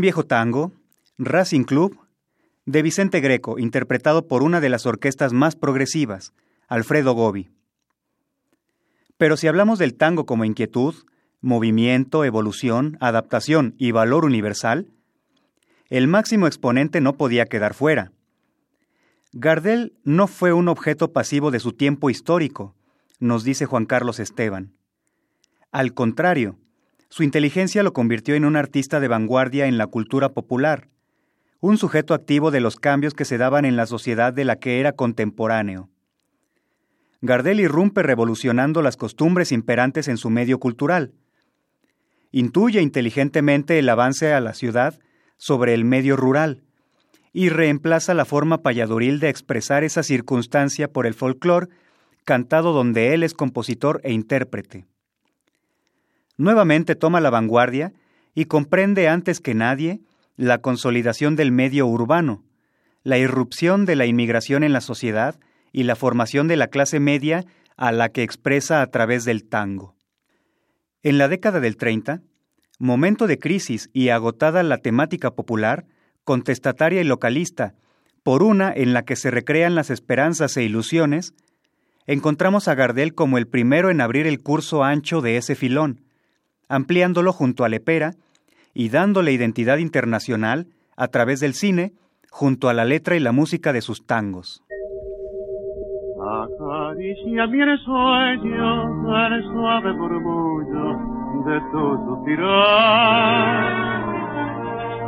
Viejo 0.00 0.24
tango, 0.24 0.72
Racing 1.18 1.64
Club, 1.64 1.98
de 2.66 2.82
Vicente 2.82 3.20
Greco, 3.20 3.58
interpretado 3.58 4.26
por 4.28 4.42
una 4.42 4.60
de 4.60 4.68
las 4.68 4.86
orquestas 4.86 5.32
más 5.32 5.56
progresivas, 5.56 6.32
Alfredo 6.68 7.14
Gobi. 7.14 7.50
Pero 9.16 9.36
si 9.36 9.48
hablamos 9.48 9.78
del 9.78 9.94
tango 9.94 10.24
como 10.24 10.44
inquietud, 10.44 10.94
movimiento, 11.40 12.24
evolución, 12.24 12.96
adaptación 13.00 13.74
y 13.78 13.90
valor 13.90 14.24
universal, 14.24 14.88
el 15.88 16.06
máximo 16.06 16.46
exponente 16.46 17.00
no 17.00 17.14
podía 17.14 17.46
quedar 17.46 17.74
fuera. 17.74 18.12
Gardel 19.32 19.92
no 20.04 20.26
fue 20.26 20.52
un 20.52 20.68
objeto 20.68 21.12
pasivo 21.12 21.50
de 21.50 21.60
su 21.60 21.72
tiempo 21.72 22.10
histórico, 22.10 22.74
nos 23.18 23.44
dice 23.44 23.66
Juan 23.66 23.86
Carlos 23.86 24.20
Esteban. 24.20 24.72
Al 25.72 25.94
contrario, 25.94 26.56
su 27.10 27.24
inteligencia 27.24 27.82
lo 27.82 27.92
convirtió 27.92 28.36
en 28.36 28.44
un 28.44 28.54
artista 28.54 29.00
de 29.00 29.08
vanguardia 29.08 29.66
en 29.66 29.78
la 29.78 29.88
cultura 29.88 30.28
popular, 30.28 30.88
un 31.58 31.76
sujeto 31.76 32.14
activo 32.14 32.52
de 32.52 32.60
los 32.60 32.76
cambios 32.76 33.14
que 33.14 33.24
se 33.24 33.36
daban 33.36 33.64
en 33.64 33.76
la 33.76 33.86
sociedad 33.86 34.32
de 34.32 34.44
la 34.44 34.60
que 34.60 34.78
era 34.78 34.92
contemporáneo. 34.92 35.90
Gardel 37.20 37.58
irrumpe 37.60 38.04
revolucionando 38.04 38.80
las 38.80 38.96
costumbres 38.96 39.50
imperantes 39.50 40.06
en 40.06 40.16
su 40.16 40.30
medio 40.30 40.60
cultural. 40.60 41.12
Intuye 42.30 42.80
inteligentemente 42.80 43.78
el 43.80 43.88
avance 43.88 44.32
a 44.32 44.40
la 44.40 44.54
ciudad 44.54 44.98
sobre 45.36 45.74
el 45.74 45.84
medio 45.84 46.16
rural 46.16 46.62
y 47.32 47.48
reemplaza 47.48 48.14
la 48.14 48.24
forma 48.24 48.62
payadoril 48.62 49.18
de 49.18 49.30
expresar 49.30 49.82
esa 49.82 50.04
circunstancia 50.04 50.88
por 50.88 51.06
el 51.06 51.14
folclore 51.14 51.68
cantado 52.24 52.72
donde 52.72 53.14
él 53.14 53.24
es 53.24 53.34
compositor 53.34 54.00
e 54.04 54.12
intérprete 54.12 54.86
nuevamente 56.40 56.96
toma 56.96 57.20
la 57.20 57.28
vanguardia 57.28 57.92
y 58.34 58.46
comprende 58.46 59.08
antes 59.08 59.40
que 59.40 59.54
nadie 59.54 60.00
la 60.36 60.58
consolidación 60.58 61.36
del 61.36 61.52
medio 61.52 61.86
urbano, 61.86 62.42
la 63.02 63.18
irrupción 63.18 63.84
de 63.84 63.94
la 63.94 64.06
inmigración 64.06 64.64
en 64.64 64.72
la 64.72 64.80
sociedad 64.80 65.38
y 65.70 65.82
la 65.82 65.96
formación 65.96 66.48
de 66.48 66.56
la 66.56 66.68
clase 66.68 66.98
media 66.98 67.44
a 67.76 67.92
la 67.92 68.08
que 68.08 68.22
expresa 68.22 68.80
a 68.80 68.86
través 68.86 69.26
del 69.26 69.44
tango. 69.44 69.94
En 71.02 71.18
la 71.18 71.28
década 71.28 71.60
del 71.60 71.76
30, 71.76 72.22
momento 72.78 73.26
de 73.26 73.38
crisis 73.38 73.90
y 73.92 74.08
agotada 74.08 74.62
la 74.62 74.78
temática 74.78 75.32
popular, 75.32 75.84
contestataria 76.24 77.02
y 77.02 77.04
localista, 77.04 77.74
por 78.22 78.42
una 78.42 78.72
en 78.74 78.94
la 78.94 79.02
que 79.02 79.16
se 79.16 79.30
recrean 79.30 79.74
las 79.74 79.90
esperanzas 79.90 80.56
e 80.56 80.62
ilusiones, 80.62 81.34
encontramos 82.06 82.66
a 82.66 82.74
Gardel 82.74 83.14
como 83.14 83.36
el 83.36 83.46
primero 83.46 83.90
en 83.90 84.00
abrir 84.00 84.26
el 84.26 84.40
curso 84.40 84.84
ancho 84.84 85.20
de 85.20 85.36
ese 85.36 85.54
filón, 85.54 86.00
ampliándolo 86.70 87.34
junto 87.34 87.64
a 87.64 87.68
Lepera 87.68 88.14
y 88.72 88.88
dándole 88.88 89.32
identidad 89.32 89.76
internacional 89.78 90.68
a 90.96 91.08
través 91.08 91.40
del 91.40 91.52
cine, 91.54 91.92
junto 92.30 92.68
a 92.68 92.74
la 92.74 92.84
letra 92.84 93.16
y 93.16 93.20
la 93.20 93.32
música 93.32 93.72
de 93.72 93.82
sus 93.82 94.06
tangos. 94.06 94.62
Acaricia 96.22 97.46
mi 97.48 97.58
sueño 97.84 99.26
el 99.26 99.42
suave 99.52 99.92
murmullo 99.94 100.96
de 101.44 101.60
tu 101.72 101.96
suspirar. 102.06 103.90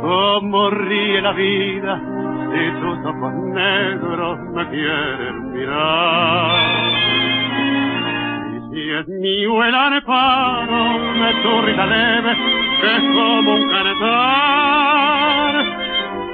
Como 0.01 0.69
ríe 0.69 1.21
la 1.21 1.31
vida 1.31 2.01
si 2.51 2.71
tus 2.81 3.05
ojos 3.05 3.33
negros 3.53 4.39
me 4.51 4.69
quieren 4.69 5.51
mirar. 5.53 7.42
Y 8.75 8.89
es 8.91 9.07
mío 9.07 9.63
el 9.63 9.75
areparo 9.75 10.99
de 11.13 11.33
tu 11.43 11.61
risa 11.61 11.85
leve, 11.85 12.35
que 12.81 12.87
es 12.97 13.03
como 13.13 13.55
un 13.55 13.69
cantar. 13.69 15.53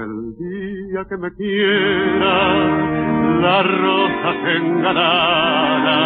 El 0.03 0.13
día 0.37 1.01
que 1.09 1.17
me 1.17 1.31
quiera, 1.35 2.37
la 3.41 3.63
rosa 3.63 4.31
se 4.43 4.57
engalara, 4.57 5.99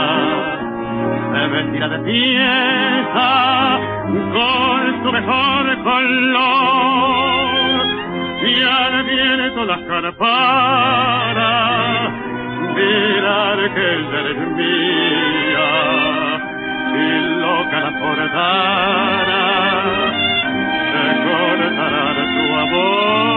se 1.33 1.47
vestirá 1.49 1.89
de 1.89 1.99
fiesta 2.05 3.31
con 4.33 5.03
su 5.03 5.13
mejor 5.13 5.83
color. 5.83 7.53
Y 8.45 8.63
al 8.63 9.03
viento 9.05 9.65
las 9.65 9.81
carparas 9.83 11.53
mirar 12.75 13.59
que 13.75 13.95
ella 13.95 14.21
eres 14.21 14.41
mía 14.57 15.71
y 16.95 17.07
loca 17.41 17.81
la 17.81 17.93
portara 18.01 19.45
se 20.91 21.05
cortará 21.25 22.07
de 22.15 22.25
tu 22.35 22.45
amor 22.55 23.32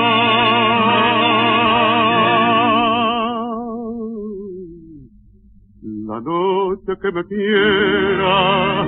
la 6.16 6.22
noche 6.22 6.96
que 7.02 7.12
me 7.12 7.26
quiera 7.26 8.86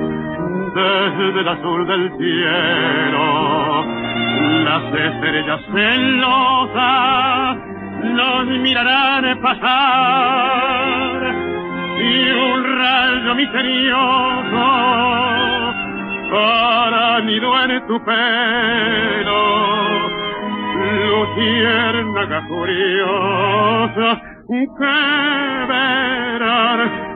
desde 0.76 1.40
el 1.42 1.48
azul 1.50 1.86
del 1.86 2.18
cielo 2.18 3.86
las 4.64 4.84
estrellas 4.94 5.62
celosas 5.74 7.58
nos 8.16 8.48
mirarán 8.62 9.42
pasar 9.42 11.22
y 12.00 12.32
un 12.32 12.64
rayo 12.64 13.36
misterioso 13.36 14.66
para 16.32 17.20
nido 17.26 17.62
en 17.62 17.88
tu 17.88 18.06
pelo 18.06 19.42
luciérnaga 21.10 22.48
curiosa 22.48 24.22
que 24.48 25.66
verán 25.68 26.97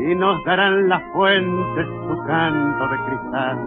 Y 0.00 0.14
nos 0.14 0.42
darán 0.44 0.88
las 0.88 1.02
fuentes 1.12 1.86
su 1.86 2.24
canto 2.26 2.88
de 2.88 2.96
cristal. 3.06 3.58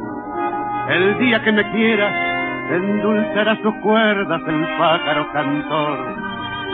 El 0.89 1.17
día 1.19 1.43
que 1.43 1.51
me 1.51 1.71
quiera 1.71 2.33
endulzará 2.75 3.55
sus 3.61 3.73
cuerdas 3.75 4.41
el 4.47 4.63
pájaro 4.77 5.31
cantor. 5.31 5.97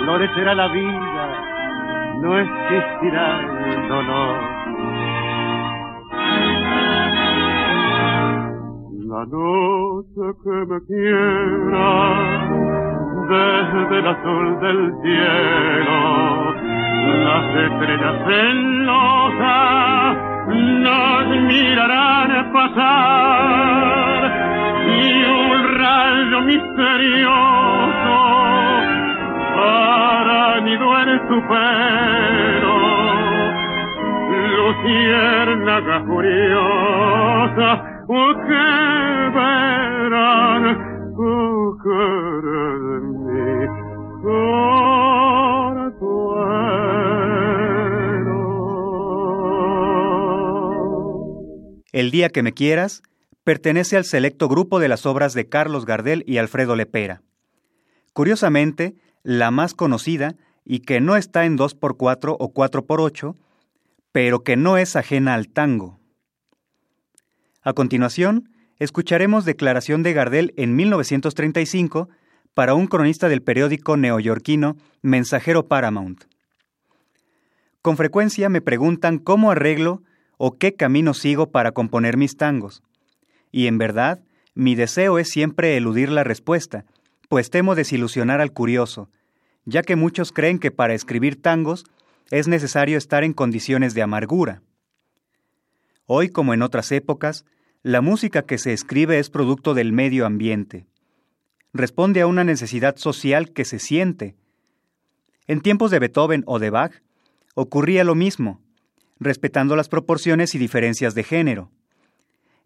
Florecerá 0.04 0.56
la 0.56 0.68
vida, 0.68 2.20
no 2.22 2.40
existirá 2.40 3.40
el 3.66 3.90
dolor. 3.90 4.60
La 9.10 9.26
noche 9.26 10.22
que 10.44 10.66
me 10.70 10.80
quiera 10.86 11.90
desde 13.30 14.00
el 14.00 14.08
azul 14.08 14.60
del 14.60 14.94
cielo, 15.02 16.49
las 17.08 17.46
estrellas 17.56 18.16
celosas 18.26 20.18
nos 20.56 21.28
mirarán 21.48 22.32
pasar 22.54 24.22
y 24.88 25.24
un 25.24 25.60
rayo 25.78 26.42
misterioso 26.42 28.18
para 29.56 30.62
nido 30.62 31.00
en 31.00 31.10
tu 31.28 31.38
pelo, 31.48 32.78
luciérnaga 34.58 35.98
curiosa 36.06 37.70
que 38.48 38.66
verán 39.36 40.64
de 42.42 43.00
mí 43.02 43.70
El 51.92 52.12
día 52.12 52.30
que 52.30 52.44
me 52.44 52.54
quieras 52.54 53.02
pertenece 53.44 53.98
al 53.98 54.06
selecto 54.06 54.48
grupo 54.48 54.80
de 54.80 54.88
las 54.88 55.06
obras 55.06 55.34
de 55.34 55.50
Carlos 55.50 55.86
Gardel 55.86 56.24
y 56.28 56.38
Alfredo 56.38 56.76
Lepera. 56.76 57.24
Curiosamente, 58.14 58.96
la 59.24 59.50
más 59.50 59.74
conocida 59.74 60.36
y 60.66 60.82
que 60.82 61.02
no 61.02 61.16
está 61.16 61.46
en 61.46 61.58
2x4 61.58 62.36
o 62.38 62.54
4x8, 62.54 63.36
pero 64.12 64.44
que 64.44 64.56
no 64.56 64.78
es 64.78 64.96
ajena 64.96 65.34
al 65.34 65.50
tango. 65.50 66.00
A 67.64 67.74
continuación, 67.74 68.52
escucharemos 68.78 69.46
declaración 69.46 70.04
de 70.04 70.14
Gardel 70.14 70.54
en 70.58 70.76
1935 70.76 72.10
para 72.54 72.76
un 72.76 72.88
cronista 72.88 73.30
del 73.30 73.42
periódico 73.42 73.98
neoyorquino 73.98 74.78
Mensajero 75.02 75.68
Paramount. 75.68 76.26
Con 77.82 77.98
frecuencia 77.98 78.50
me 78.50 78.62
preguntan 78.62 79.18
cómo 79.18 79.52
arreglo 79.52 80.04
o 80.42 80.58
qué 80.58 80.74
camino 80.74 81.14
sigo 81.14 81.52
para 81.52 81.74
componer 81.74 82.16
mis 82.16 82.38
tangos. 82.38 82.82
Y 83.52 83.68
en 83.68 83.78
verdad, 83.78 84.22
mi 84.56 84.74
deseo 84.74 85.20
es 85.20 85.28
siempre 85.30 85.76
eludir 85.76 86.10
la 86.10 86.24
respuesta, 86.24 86.86
pues 87.28 87.50
temo 87.50 87.76
desilusionar 87.76 88.40
al 88.40 88.54
curioso, 88.54 89.10
ya 89.66 89.84
que 89.84 89.98
muchos 89.98 90.32
creen 90.32 90.58
que 90.58 90.72
para 90.72 90.94
escribir 90.94 91.42
tangos 91.42 91.84
es 92.32 92.48
necesario 92.48 92.98
estar 92.98 93.26
en 93.26 93.34
condiciones 93.34 93.94
de 93.94 94.02
amargura. 94.02 94.62
Hoy, 96.06 96.30
como 96.30 96.54
en 96.54 96.62
otras 96.62 96.94
épocas, 96.94 97.44
la 97.84 98.00
música 98.00 98.44
que 98.44 98.58
se 98.58 98.72
escribe 98.72 99.20
es 99.20 99.30
producto 99.30 99.74
del 99.74 99.92
medio 99.92 100.26
ambiente. 100.26 100.86
Responde 101.74 102.22
a 102.22 102.28
una 102.28 102.46
necesidad 102.46 102.96
social 102.96 103.52
que 103.52 103.66
se 103.66 103.78
siente. 103.78 104.36
En 105.48 105.60
tiempos 105.60 105.92
de 105.92 106.00
Beethoven 106.00 106.44
o 106.46 106.60
de 106.60 106.70
Bach, 106.70 106.94
ocurría 107.56 108.06
lo 108.06 108.16
mismo, 108.16 108.62
respetando 109.20 109.76
las 109.76 109.90
proporciones 109.90 110.56
y 110.56 110.58
diferencias 110.58 111.16
de 111.16 111.24
género. 111.24 111.72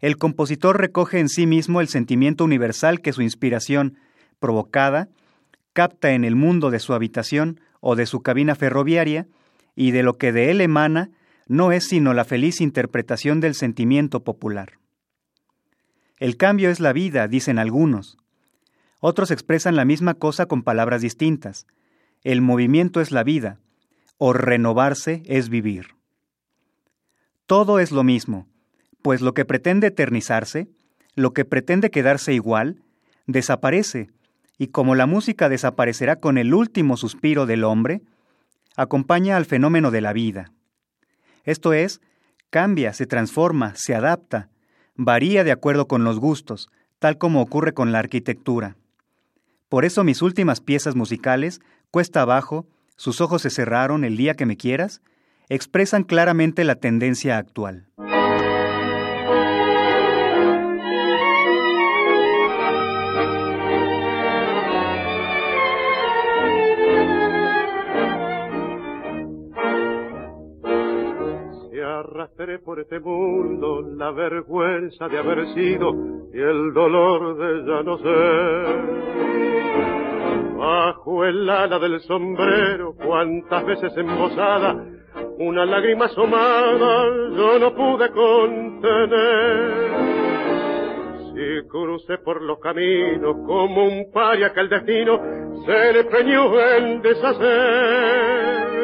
El 0.00 0.16
compositor 0.18 0.78
recoge 0.78 1.18
en 1.18 1.28
sí 1.28 1.46
mismo 1.46 1.80
el 1.80 1.88
sentimiento 1.88 2.44
universal 2.44 3.00
que 3.00 3.12
su 3.12 3.22
inspiración, 3.22 3.96
provocada, 4.38 5.08
capta 5.72 6.12
en 6.12 6.24
el 6.24 6.36
mundo 6.36 6.70
de 6.70 6.78
su 6.78 6.94
habitación 6.94 7.60
o 7.80 7.96
de 7.96 8.06
su 8.06 8.20
cabina 8.20 8.54
ferroviaria, 8.54 9.26
y 9.76 9.90
de 9.90 10.02
lo 10.02 10.18
que 10.18 10.32
de 10.32 10.50
él 10.50 10.60
emana 10.60 11.10
no 11.48 11.72
es 11.72 11.84
sino 11.88 12.14
la 12.14 12.24
feliz 12.24 12.60
interpretación 12.60 13.40
del 13.40 13.54
sentimiento 13.54 14.24
popular. 14.24 14.78
El 16.18 16.36
cambio 16.36 16.70
es 16.70 16.80
la 16.80 16.92
vida, 16.92 17.26
dicen 17.26 17.58
algunos. 17.58 18.16
Otros 19.00 19.30
expresan 19.30 19.76
la 19.76 19.84
misma 19.84 20.14
cosa 20.14 20.46
con 20.46 20.62
palabras 20.62 21.02
distintas. 21.02 21.66
El 22.22 22.40
movimiento 22.40 23.00
es 23.00 23.10
la 23.10 23.24
vida, 23.24 23.58
o 24.16 24.32
renovarse 24.32 25.22
es 25.26 25.48
vivir. 25.48 25.88
Todo 27.46 27.78
es 27.78 27.92
lo 27.92 28.04
mismo, 28.04 28.46
pues 29.02 29.20
lo 29.20 29.34
que 29.34 29.44
pretende 29.44 29.88
eternizarse, 29.88 30.68
lo 31.14 31.32
que 31.32 31.44
pretende 31.44 31.90
quedarse 31.90 32.32
igual, 32.32 32.82
desaparece, 33.26 34.10
y 34.58 34.68
como 34.68 34.94
la 34.94 35.06
música 35.06 35.48
desaparecerá 35.48 36.16
con 36.16 36.38
el 36.38 36.54
último 36.54 36.96
suspiro 36.96 37.46
del 37.46 37.64
hombre, 37.64 38.02
acompaña 38.76 39.36
al 39.36 39.44
fenómeno 39.44 39.90
de 39.90 40.00
la 40.00 40.12
vida. 40.12 40.52
Esto 41.44 41.72
es, 41.72 42.00
cambia, 42.50 42.92
se 42.92 43.06
transforma, 43.06 43.74
se 43.76 43.94
adapta, 43.94 44.48
varía 44.96 45.44
de 45.44 45.52
acuerdo 45.52 45.86
con 45.86 46.04
los 46.04 46.18
gustos, 46.18 46.70
tal 46.98 47.18
como 47.18 47.42
ocurre 47.42 47.74
con 47.74 47.92
la 47.92 47.98
arquitectura. 47.98 48.76
Por 49.68 49.84
eso 49.84 50.04
mis 50.04 50.22
últimas 50.22 50.60
piezas 50.60 50.94
musicales, 50.94 51.60
Cuesta 51.90 52.22
abajo, 52.22 52.66
Sus 52.96 53.20
ojos 53.20 53.42
se 53.42 53.50
cerraron 53.50 54.04
el 54.04 54.16
día 54.16 54.34
que 54.34 54.46
me 54.46 54.56
quieras, 54.56 55.00
expresan 55.48 56.04
claramente 56.04 56.64
la 56.64 56.76
tendencia 56.76 57.38
actual. 57.38 57.86
arrastré 72.14 72.58
por 72.58 72.80
este 72.80 73.00
mundo 73.00 73.82
la 73.82 74.10
vergüenza 74.10 75.08
de 75.08 75.18
haber 75.18 75.52
sido 75.54 75.90
y 76.32 76.40
el 76.40 76.72
dolor 76.72 77.36
de 77.36 77.66
ya 77.66 77.82
no 77.82 77.98
ser. 77.98 79.04
Bajo 80.56 81.24
el 81.24 81.48
ala 81.48 81.78
del 81.78 82.00
sombrero, 82.00 82.94
cuántas 82.94 83.66
veces 83.66 83.96
embosada, 83.96 84.76
una 85.38 85.64
lágrima 85.66 86.06
asomada 86.06 87.06
yo 87.36 87.58
no 87.58 87.74
pude 87.74 88.10
contener. 88.10 89.94
Si 91.34 91.68
crucé 91.68 92.18
por 92.18 92.42
los 92.42 92.58
caminos 92.60 93.36
como 93.46 93.84
un 93.86 94.10
paria 94.12 94.52
que 94.52 94.60
el 94.60 94.68
destino 94.68 95.20
se 95.66 95.92
le 95.92 96.04
preñó 96.04 96.60
en 96.60 97.02
deshacer 97.02 98.74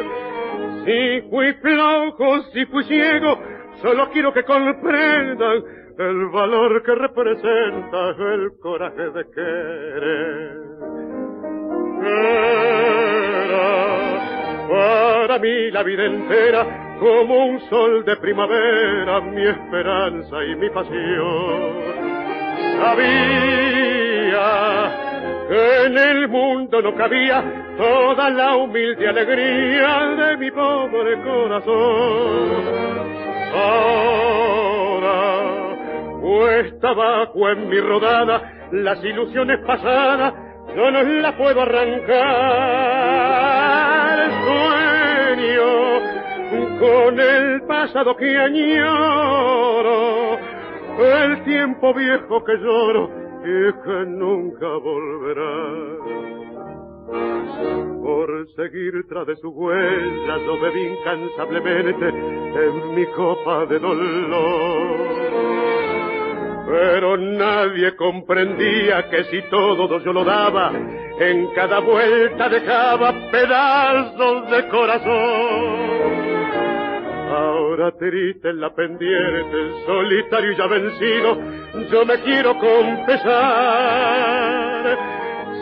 si 0.85 1.21
fui 1.29 1.53
flojo, 1.61 2.41
si 2.53 2.65
fui 2.65 2.83
ciego, 2.85 3.37
solo 3.81 4.09
quiero 4.11 4.33
que 4.33 4.43
comprendan 4.43 5.63
el 5.97 6.25
valor 6.29 6.81
que 6.83 6.95
representa 6.95 8.09
el 8.33 8.51
coraje 8.59 9.09
de 9.11 9.25
querer. 9.31 10.71
Para 14.71 15.37
mí 15.37 15.69
la 15.69 15.83
vida 15.83 16.05
entera 16.05 16.95
como 16.97 17.45
un 17.45 17.59
sol 17.69 18.05
de 18.05 18.15
primavera, 18.15 19.19
mi 19.19 19.45
esperanza 19.45 20.43
y 20.45 20.55
mi 20.55 20.69
pasión. 20.69 21.73
Sabía 22.79 23.51
en 25.49 25.97
el 25.97 26.29
mundo 26.29 26.81
no 26.81 26.95
cabía 26.95 27.43
toda 27.77 28.29
la 28.29 28.55
humilde 28.55 29.09
alegría 29.09 30.15
de 30.17 30.37
mi 30.37 30.49
pobre 30.51 31.21
corazón. 31.21 32.61
Ahora, 33.53 35.11
cuesta 36.21 36.89
abajo 36.89 37.49
en 37.49 37.67
mi 37.67 37.81
rodada, 37.81 38.69
las 38.71 39.03
ilusiones 39.03 39.59
pasadas, 39.67 40.33
yo 40.75 40.91
no 40.91 41.03
las 41.03 41.33
puedo 41.35 41.61
arrancar. 41.61 42.31
Sueño 44.45 45.99
con 46.79 47.19
el 47.19 47.61
pasado 47.63 48.15
que 48.15 48.37
añoro, 48.37 50.37
el 50.99 51.43
tiempo 51.43 51.93
viejo 51.93 52.41
que 52.43 52.57
lloro 52.57 53.09
y 53.43 53.73
que 53.83 54.05
nunca 54.07 54.67
volverá. 54.67 56.21
Por 58.01 58.47
seguir 58.55 59.05
tras 59.07 59.27
de 59.27 59.35
su 59.37 59.49
huella 59.49 60.37
yo 60.45 60.59
bebí 60.59 60.87
incansablemente 60.87 62.07
en 62.07 62.95
mi 62.95 63.05
copa 63.07 63.65
de 63.65 63.79
dolor. 63.79 65.11
Pero 66.71 67.17
nadie 67.17 67.95
comprendía 67.97 69.09
que 69.09 69.25
si 69.25 69.41
todo 69.49 69.99
yo 69.99 70.13
lo 70.13 70.23
daba, 70.23 70.71
en 71.19 71.47
cada 71.53 71.79
vuelta 71.79 72.47
dejaba 72.47 73.13
pedazos 73.29 74.49
de 74.49 74.69
corazón. 74.69 76.21
Ahora 77.29 77.91
triste 77.99 78.51
en 78.51 78.61
la 78.61 78.73
pendiente, 78.73 79.83
solitario 79.85 80.53
y 80.53 80.55
ya 80.55 80.67
vencido, 80.67 81.37
yo 81.91 82.05
me 82.05 82.21
quiero 82.21 82.57
confesar. 82.57 83.27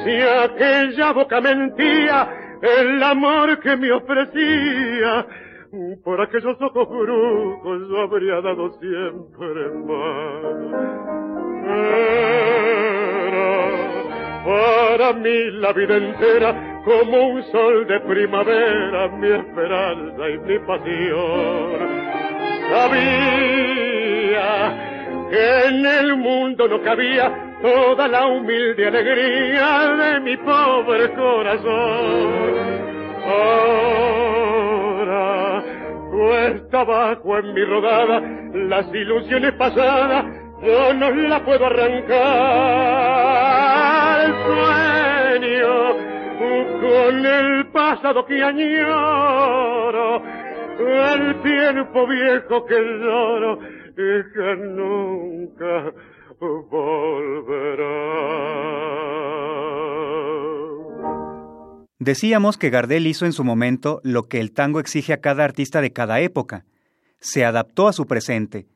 Si 0.04 0.12
aquella 0.12 1.12
boca 1.14 1.42
mentía, 1.42 2.30
el 2.62 3.02
amor 3.02 3.60
que 3.60 3.76
me 3.78 3.92
ofrecía, 3.92 5.26
por 6.04 6.22
aquellos 6.22 6.62
ojos 6.62 6.90
brujos 6.90 7.90
yo 7.90 8.02
habría 8.02 8.42
dado 8.42 8.72
siempre 8.80 9.70
más. 9.86 10.70
para 14.44 15.14
mí 15.14 15.52
la 15.52 15.72
vida 15.74 15.98
entera 15.98 16.82
como 16.84 17.28
un 17.30 17.44
sol 17.44 17.86
de 17.88 18.00
primavera, 18.02 19.08
mi 19.10 19.28
esperanza 19.32 20.30
y 20.30 20.38
mi 20.40 20.60
pasión. 20.60 21.72
Sabía 22.70 23.70
que 25.30 25.68
en 25.68 25.86
el 25.86 26.16
mundo 26.18 26.68
no 26.68 26.82
cabía 26.82 27.32
toda 27.62 28.08
la 28.08 28.26
humilde 28.28 28.88
alegría 28.88 29.96
de 29.96 30.20
mi 30.22 30.38
pobre 30.38 31.14
corazón. 31.14 32.50
Ahora 33.26 34.30
cuesta 36.20 36.82
abajo 36.82 37.38
en 37.38 37.54
mi 37.54 37.64
rodada 37.64 38.20
las 38.54 38.94
ilusiones 38.94 39.54
pasadas, 39.54 40.26
yo 40.62 40.94
no 40.96 41.12
las 41.12 41.40
puedo 41.42 41.66
arrancar. 41.66 42.20
El 44.26 44.34
sueño 44.44 45.96
con 46.82 47.26
el 47.26 47.68
pasado 47.68 48.26
que 48.26 48.44
añoro, 48.44 50.22
el 50.80 51.42
tiempo 51.42 52.06
viejo 52.06 52.66
que 52.66 52.76
lloro 52.76 53.60
y 53.92 54.24
que 54.34 54.56
nunca 54.58 55.94
volverá. 56.40 57.90
Decíamos 62.00 62.58
que 62.58 62.70
Gardel 62.70 63.08
hizo 63.08 63.26
en 63.26 63.34
su 63.34 63.44
momento 63.44 64.00
lo 64.04 64.24
que 64.24 64.40
el 64.40 64.54
tango 64.54 64.80
exige 64.80 65.12
a 65.12 65.20
cada 65.20 65.44
artista 65.44 65.82
de 65.82 65.92
cada 65.92 66.22
época. 66.22 66.66
Se 67.20 67.44
adaptó 67.44 67.90
a 67.90 67.94
su 67.94 68.08
presente, 68.08 68.68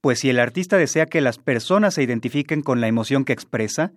pues 0.00 0.18
si 0.18 0.28
el 0.28 0.40
artista 0.40 0.76
desea 0.76 1.06
que 1.06 1.20
las 1.20 1.38
personas 1.38 1.94
se 1.94 2.02
identifiquen 2.02 2.62
con 2.62 2.80
la 2.80 2.88
emoción 2.88 3.24
que 3.24 3.32
expresa, 3.32 3.92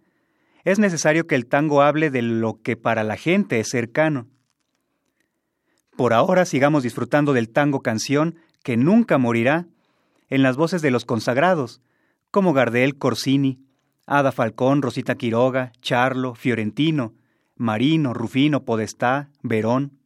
es 0.63 0.77
necesario 0.77 1.25
que 1.25 1.33
el 1.33 1.47
tango 1.47 1.81
hable 1.81 2.11
de 2.11 2.21
lo 2.21 2.61
que 2.61 2.77
para 2.77 3.03
la 3.03 3.17
gente 3.17 3.59
es 3.59 3.69
cercano. 3.69 4.27
Por 5.95 6.13
ahora 6.13 6.45
sigamos 6.45 6.83
disfrutando 6.83 7.33
del 7.33 7.49
tango 7.49 7.81
canción 7.81 8.35
que 8.63 8.77
nunca 8.77 9.17
morirá 9.17 9.65
en 10.29 10.43
las 10.43 10.55
voces 10.55 10.83
de 10.83 10.91
los 10.91 11.03
consagrados, 11.03 11.81
como 12.29 12.53
Gardel, 12.53 12.97
Corsini, 12.97 13.59
Ada 14.05 14.31
Falcón, 14.31 14.83
Rosita 14.83 15.15
Quiroga, 15.15 15.71
Charlo, 15.81 16.35
Fiorentino, 16.35 17.15
Marino, 17.57 18.13
Rufino, 18.13 18.63
Podestá, 18.63 19.29
Verón, 19.41 19.99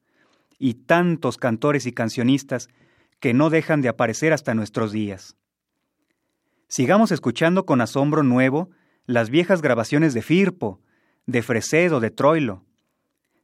y 0.57 0.75
tantos 0.75 1.37
cantores 1.37 1.85
y 1.85 1.91
cancionistas 1.91 2.69
que 3.19 3.33
no 3.33 3.49
dejan 3.49 3.81
de 3.81 3.89
aparecer 3.89 4.33
hasta 4.33 4.53
nuestros 4.53 4.91
días. 4.91 5.35
Sigamos 6.67 7.11
escuchando 7.11 7.65
con 7.65 7.81
asombro 7.81 8.23
nuevo 8.23 8.69
las 9.05 9.29
viejas 9.29 9.61
grabaciones 9.61 10.13
de 10.13 10.21
Firpo, 10.21 10.79
de 11.25 11.41
Fresedo, 11.41 11.99
de 11.99 12.11
Troilo. 12.11 12.63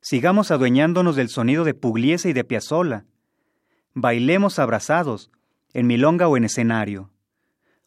Sigamos 0.02 0.52
adueñándonos 0.52 1.16
del 1.16 1.30
sonido 1.30 1.64
de 1.64 1.74
Pugliese 1.74 2.30
y 2.30 2.34
de 2.34 2.44
Piazzolla. 2.44 3.06
Bailemos 3.94 4.60
abrazados, 4.60 5.32
en 5.74 5.88
milonga 5.88 6.28
o 6.28 6.38
en 6.38 6.46
escenario. 6.46 7.12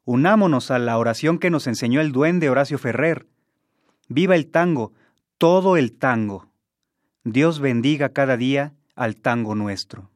Unámonos 0.05 0.71
a 0.71 0.79
la 0.79 0.99
oración 0.99 1.39
que 1.39 1.51
nos 1.51 1.67
enseñó 1.67 2.01
el 2.01 2.13
duende 2.13 2.51
Horacio 2.51 2.79
Ferrer. 2.79 3.27
Viva 4.09 4.35
el 4.35 4.51
tango, 4.51 4.93
todo 5.41 5.79
el 5.79 5.93
tango. 5.93 6.49
Dios 7.25 7.61
bendiga 7.61 8.11
cada 8.11 8.37
día 8.37 8.75
al 8.95 9.17
tango 9.17 9.55
nuestro. 9.55 10.11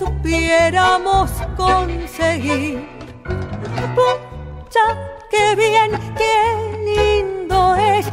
Supiéramos 0.00 1.30
conseguir. 1.58 2.88
Pucha, 3.94 4.86
qué 5.30 5.54
bien, 5.56 5.90
qué 6.20 6.36
lindo 6.90 7.74
es 7.74 8.06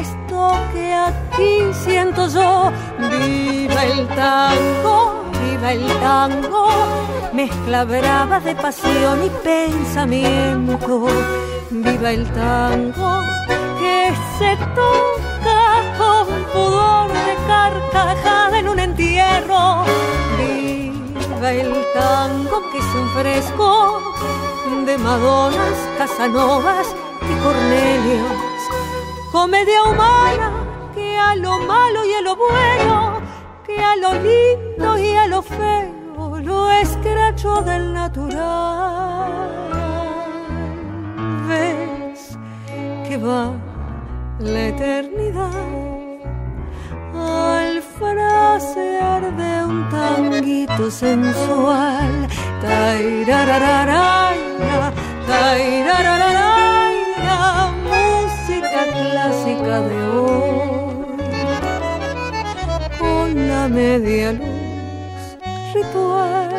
esto 0.00 0.52
que 0.72 0.94
aquí 0.94 1.54
siento 1.84 2.28
yo. 2.28 2.70
Viva 3.10 3.84
el 3.84 4.06
tango, 4.08 5.24
viva 5.42 5.72
el 5.72 5.86
tango, 5.98 6.68
mezcla 7.32 7.84
brava 7.84 8.38
de 8.38 8.54
pasión 8.54 9.24
y 9.24 9.30
pensamiento. 9.42 11.08
Viva 11.70 12.12
el 12.12 12.24
tango 12.32 13.20
que 13.80 14.12
se 14.38 14.56
toca 14.78 15.60
con 15.98 16.26
pudor 16.52 17.08
de 17.08 17.34
carcajada 17.48 18.58
en 18.60 18.68
un 18.68 18.78
entierro. 18.78 19.84
Viva 20.38 20.91
el 21.50 21.72
tango 21.92 22.70
que 22.70 22.78
es 22.78 22.94
un 22.94 23.08
fresco 23.10 24.00
de 24.86 24.96
Madonas, 24.98 25.76
Casanovas 25.98 26.94
y 27.22 27.34
Cornelios. 27.42 28.32
Comedia 29.32 29.82
humana 29.84 30.52
que 30.94 31.18
a 31.18 31.34
lo 31.34 31.58
malo 31.58 32.04
y 32.04 32.12
a 32.12 32.20
lo 32.20 32.36
bueno, 32.36 33.20
que 33.66 33.76
a 33.82 33.96
lo 33.96 34.12
lindo 34.14 34.98
y 34.98 35.14
a 35.16 35.26
lo 35.26 35.42
feo 35.42 36.38
lo 36.40 36.70
escracho 36.70 37.60
del 37.62 37.92
natural. 37.92 39.32
Ves 41.48 42.38
que 43.08 43.16
va 43.16 43.52
la 44.38 44.68
eternidad 44.68 45.50
al 47.14 47.82
frasear 47.82 49.36
de 49.36 49.51
un 49.72 49.88
tanguito 49.88 50.90
sensual. 50.90 52.28
Tairarararaira, 52.62 54.92
tairarararaira, 55.30 57.38
música 57.90 58.82
clásica 58.96 59.76
de 59.88 59.98
hoy. 60.16 60.96
Con 63.02 63.28
la 63.50 63.64
media 63.68 64.28
luz 64.32 65.22
ritual 65.74 66.50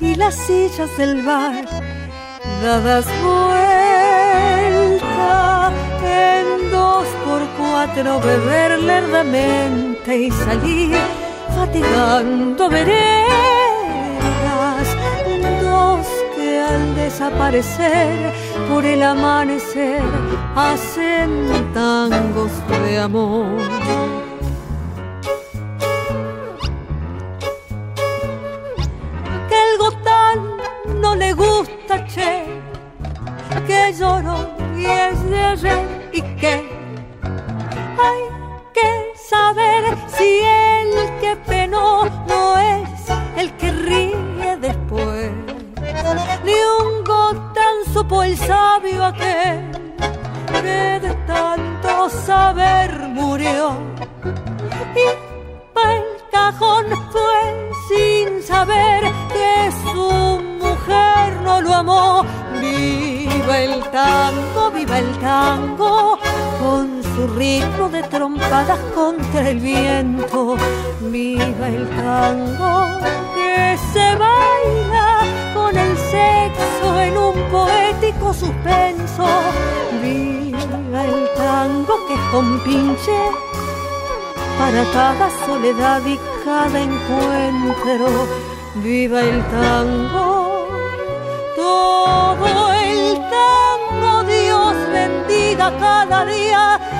y 0.00 0.14
las 0.14 0.34
sillas 0.34 0.90
del 0.98 1.22
bar 1.22 1.64
dadas 2.62 3.06
vuelta 3.22 3.72
en 6.04 6.70
dos 6.70 7.06
por 7.24 7.40
cuatro 7.58 8.20
beber 8.20 8.70
lerdamente 8.92 10.10
y 10.16 10.30
salir 10.30 10.98
fatigando 11.58 12.68
veredas 12.68 13.18
dos 15.60 16.06
que 16.36 16.60
al 16.60 16.94
desaparecer 16.94 18.32
por 18.68 18.84
el 18.84 19.02
amanecer 19.02 20.02
hacen 20.54 21.30
tangos 21.74 22.52
de 22.68 22.98
amor. 23.00 23.58
Que 29.48 29.58
el 29.68 29.78
gotán 29.84 30.38
no 31.02 31.16
le 31.16 31.32
gusta 31.32 32.06
che 32.06 32.44
que 33.66 33.92
lloró 33.98 34.38
y 34.76 34.84
es 34.86 35.18
de 35.30 35.56
re 35.56 35.78
y 36.12 36.22
que 36.40 36.67
contra 68.76 69.48
el 69.48 69.60
viento. 69.60 70.56
Viva 71.00 71.68
el 71.68 71.88
tango 71.88 72.98
que 73.34 73.78
se 73.92 74.16
baila 74.16 75.20
con 75.54 75.76
el 75.76 75.96
sexo 75.96 77.00
en 77.00 77.16
un 77.16 77.34
poético 77.50 78.34
suspenso. 78.34 79.26
Viva 80.02 81.04
el 81.04 81.28
tango 81.36 81.94
que 82.06 82.16
compinche 82.30 83.18
para 84.58 84.84
cada 84.92 85.30
soledad 85.46 86.02
y 86.04 86.18
cada 86.44 86.80
encuentro. 86.80 88.26
Viva 88.76 89.20
el 89.20 89.42
tango, 89.46 90.68
todo 91.56 92.72
el 92.72 93.14
tango, 93.14 94.24
Dios 94.24 94.74
bendiga 94.92 95.72
cada 95.78 96.24
día 96.26 96.97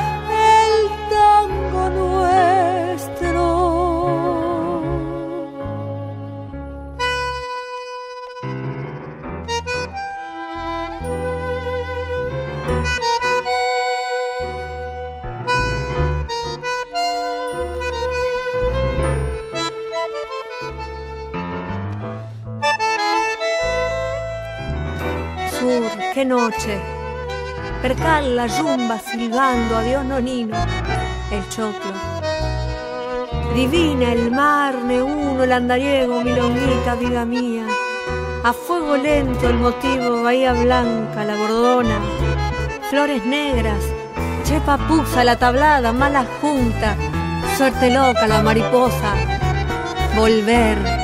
noche. 26.25 26.81
Percal 27.83 28.37
la 28.37 28.47
rumba 28.47 28.99
silbando 28.99 29.77
a 29.77 29.83
Dios 29.83 30.05
nonino, 30.05 30.57
el 31.31 31.49
choclo. 31.49 31.93
Divina 33.55 34.13
el 34.13 34.31
mar, 34.31 34.75
uno 34.77 35.43
el 35.43 35.53
andariego, 35.53 36.21
milonguita, 36.23 36.95
vida 36.97 37.25
mía. 37.25 37.67
A 38.45 38.53
fuego 38.53 38.97
lento 38.97 39.49
el 39.49 39.59
motivo, 39.59 40.23
bahía 40.23 40.53
blanca, 40.53 41.25
la 41.25 41.37
bordona. 41.37 42.01
Flores 42.91 43.25
negras, 43.25 43.83
chepa 44.45 44.79
pusa 44.89 45.25
la 45.25 45.37
tablada, 45.37 45.93
mala 45.93 46.25
junta. 46.41 46.97
Suerte 47.57 47.91
loca 47.91 48.27
la 48.27 48.43
mariposa. 48.43 49.15
Volver. 50.17 50.98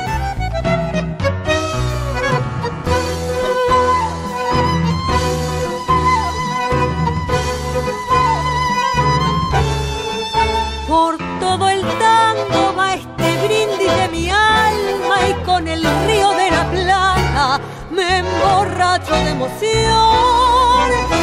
Y 19.35 19.37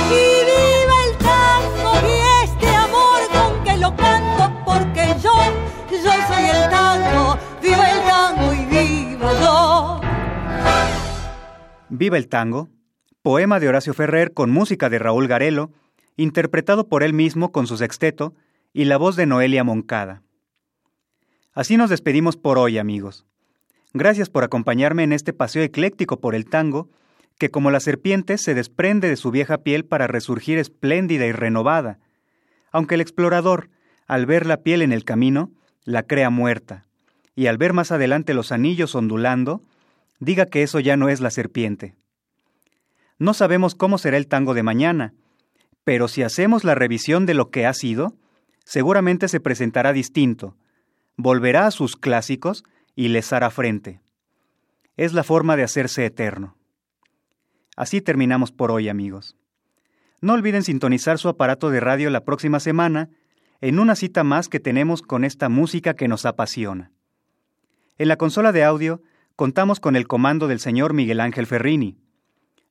viva 0.05 0.97
el 1.09 1.17
tango 1.17 1.97
y 2.07 2.21
este 2.45 2.69
amor 2.69 3.25
con 3.33 3.65
que 3.65 3.73
lo 3.79 3.97
canto 3.97 4.53
porque 4.67 5.17
yo, 5.23 5.33
yo 5.91 6.13
soy 6.29 6.45
el 6.45 6.69
tango. 6.69 7.39
Viva 7.63 7.91
el 7.91 8.05
tango 8.05 8.53
y 8.53 8.67
viva 8.67 9.33
yo. 9.41 10.03
Viva 11.89 12.19
el 12.19 12.29
tango, 12.29 12.69
poema 13.23 13.59
de 13.61 13.69
Horacio 13.69 13.95
Ferrer 13.95 14.35
con 14.35 14.51
música 14.51 14.91
de 14.91 14.99
Raúl 14.99 15.27
Garelo, 15.27 15.71
interpretado 16.19 16.89
por 16.89 17.03
él 17.03 17.15
mismo 17.15 17.51
con 17.51 17.67
su 17.67 17.79
sexteto 17.79 18.35
y 18.75 18.85
la 18.85 18.99
voz 18.99 19.17
de 19.17 19.25
Noelia 19.25 19.65
Moncada. 19.65 20.21
Así 21.55 21.79
nos 21.79 21.89
despedimos 21.89 22.37
por 22.37 22.59
hoy, 22.59 22.77
amigos. 22.77 23.25
Gracias 23.95 24.29
por 24.29 24.45
acompañarme 24.45 25.03
en 25.03 25.13
este 25.13 25.33
paseo 25.33 25.63
ecléctico 25.63 26.21
por 26.21 26.35
el 26.35 26.45
tango, 26.45 26.91
que 27.39 27.51
como 27.51 27.71
la 27.71 27.81
serpiente 27.81 28.39
se 28.39 28.55
desprende 28.55 29.09
de 29.09 29.17
su 29.17 29.31
vieja 29.31 29.59
piel 29.59 29.85
para 29.85 30.07
resurgir 30.07 30.59
espléndida 30.59 31.27
y 31.27 31.33
renovada, 31.33 31.99
aunque 32.71 32.95
el 32.95 33.01
explorador, 33.01 33.71
al 34.07 34.27
ver 34.27 34.47
la 34.47 34.59
piel 34.59 34.83
en 34.83 34.93
el 34.93 35.05
camino, 35.05 35.51
la 35.85 36.03
crea 36.05 36.31
muerta, 36.31 36.87
y 37.35 37.47
al 37.47 37.59
ver 37.59 37.73
más 37.73 37.93
adelante 37.93 38.35
los 38.35 38.53
anillos 38.53 38.95
ondulando, 38.95 39.63
diga 40.21 40.47
que 40.47 40.63
eso 40.63 40.81
ya 40.81 40.97
no 40.97 41.09
es 41.09 41.21
la 41.21 41.31
serpiente. 41.31 41.95
No 43.19 43.35
sabemos 43.35 43.75
cómo 43.75 43.99
será 43.99 44.17
el 44.17 44.27
tango 44.27 44.55
de 44.55 44.63
mañana, 44.63 45.15
Pero 45.85 46.07
si 46.07 46.23
hacemos 46.23 46.63
la 46.63 46.77
revisión 46.77 47.27
de 47.27 47.35
lo 47.35 47.51
que 47.51 47.67
ha 47.67 47.75
sido, 47.75 48.15
seguramente 48.65 49.27
se 49.27 49.41
presentará 49.41 49.93
distinto, 49.93 50.57
volverá 51.17 51.67
a 51.67 51.73
sus 51.73 51.97
clásicos 51.97 52.63
y 52.95 53.09
les 53.09 53.33
hará 53.33 53.51
frente. 53.51 54.01
Es 54.97 55.13
la 55.13 55.25
forma 55.25 55.57
de 55.57 55.65
hacerse 55.65 56.05
eterno. 56.07 56.57
Así 57.83 58.01
terminamos 58.01 58.53
por 58.53 58.71
hoy, 58.71 58.89
amigos. 58.89 59.37
No 60.21 60.35
olviden 60.35 60.63
sintonizar 60.63 61.19
su 61.19 61.29
aparato 61.29 61.69
de 61.69 61.81
radio 61.81 62.11
la 62.11 62.21
próxima 62.21 62.61
semana 62.61 63.09
en 63.61 63.81
una 63.81 63.97
cita 63.97 64.23
más 64.23 64.49
que 64.49 64.61
tenemos 64.61 65.03
con 65.03 65.25
esta 65.25 65.49
música 65.49 65.95
que 65.95 66.07
nos 66.07 66.25
apasiona. 66.25 66.93
En 67.99 68.07
la 68.07 68.17
consola 68.19 68.53
de 68.53 68.63
audio 68.63 69.03
contamos 69.35 69.81
con 69.81 69.97
el 69.97 70.07
comando 70.07 70.47
del 70.47 70.61
señor 70.61 70.93
Miguel 70.93 71.19
Ángel 71.19 71.49
Ferrini. 71.49 71.99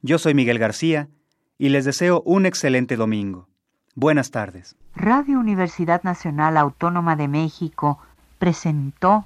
Yo 0.02 0.18
soy 0.18 0.34
Miguel 0.34 0.60
García 0.60 1.10
y 1.58 1.68
les 1.68 1.84
deseo 1.84 2.22
un 2.26 2.46
excelente 2.46 2.96
domingo. 2.96 3.50
Buenas 3.96 4.32
tardes. 4.32 4.78
Radio 4.96 5.42
Universidad 5.42 6.04
Nacional 6.04 6.56
Autónoma 6.56 7.18
de 7.18 7.28
México 7.28 8.00
presentó 8.40 9.26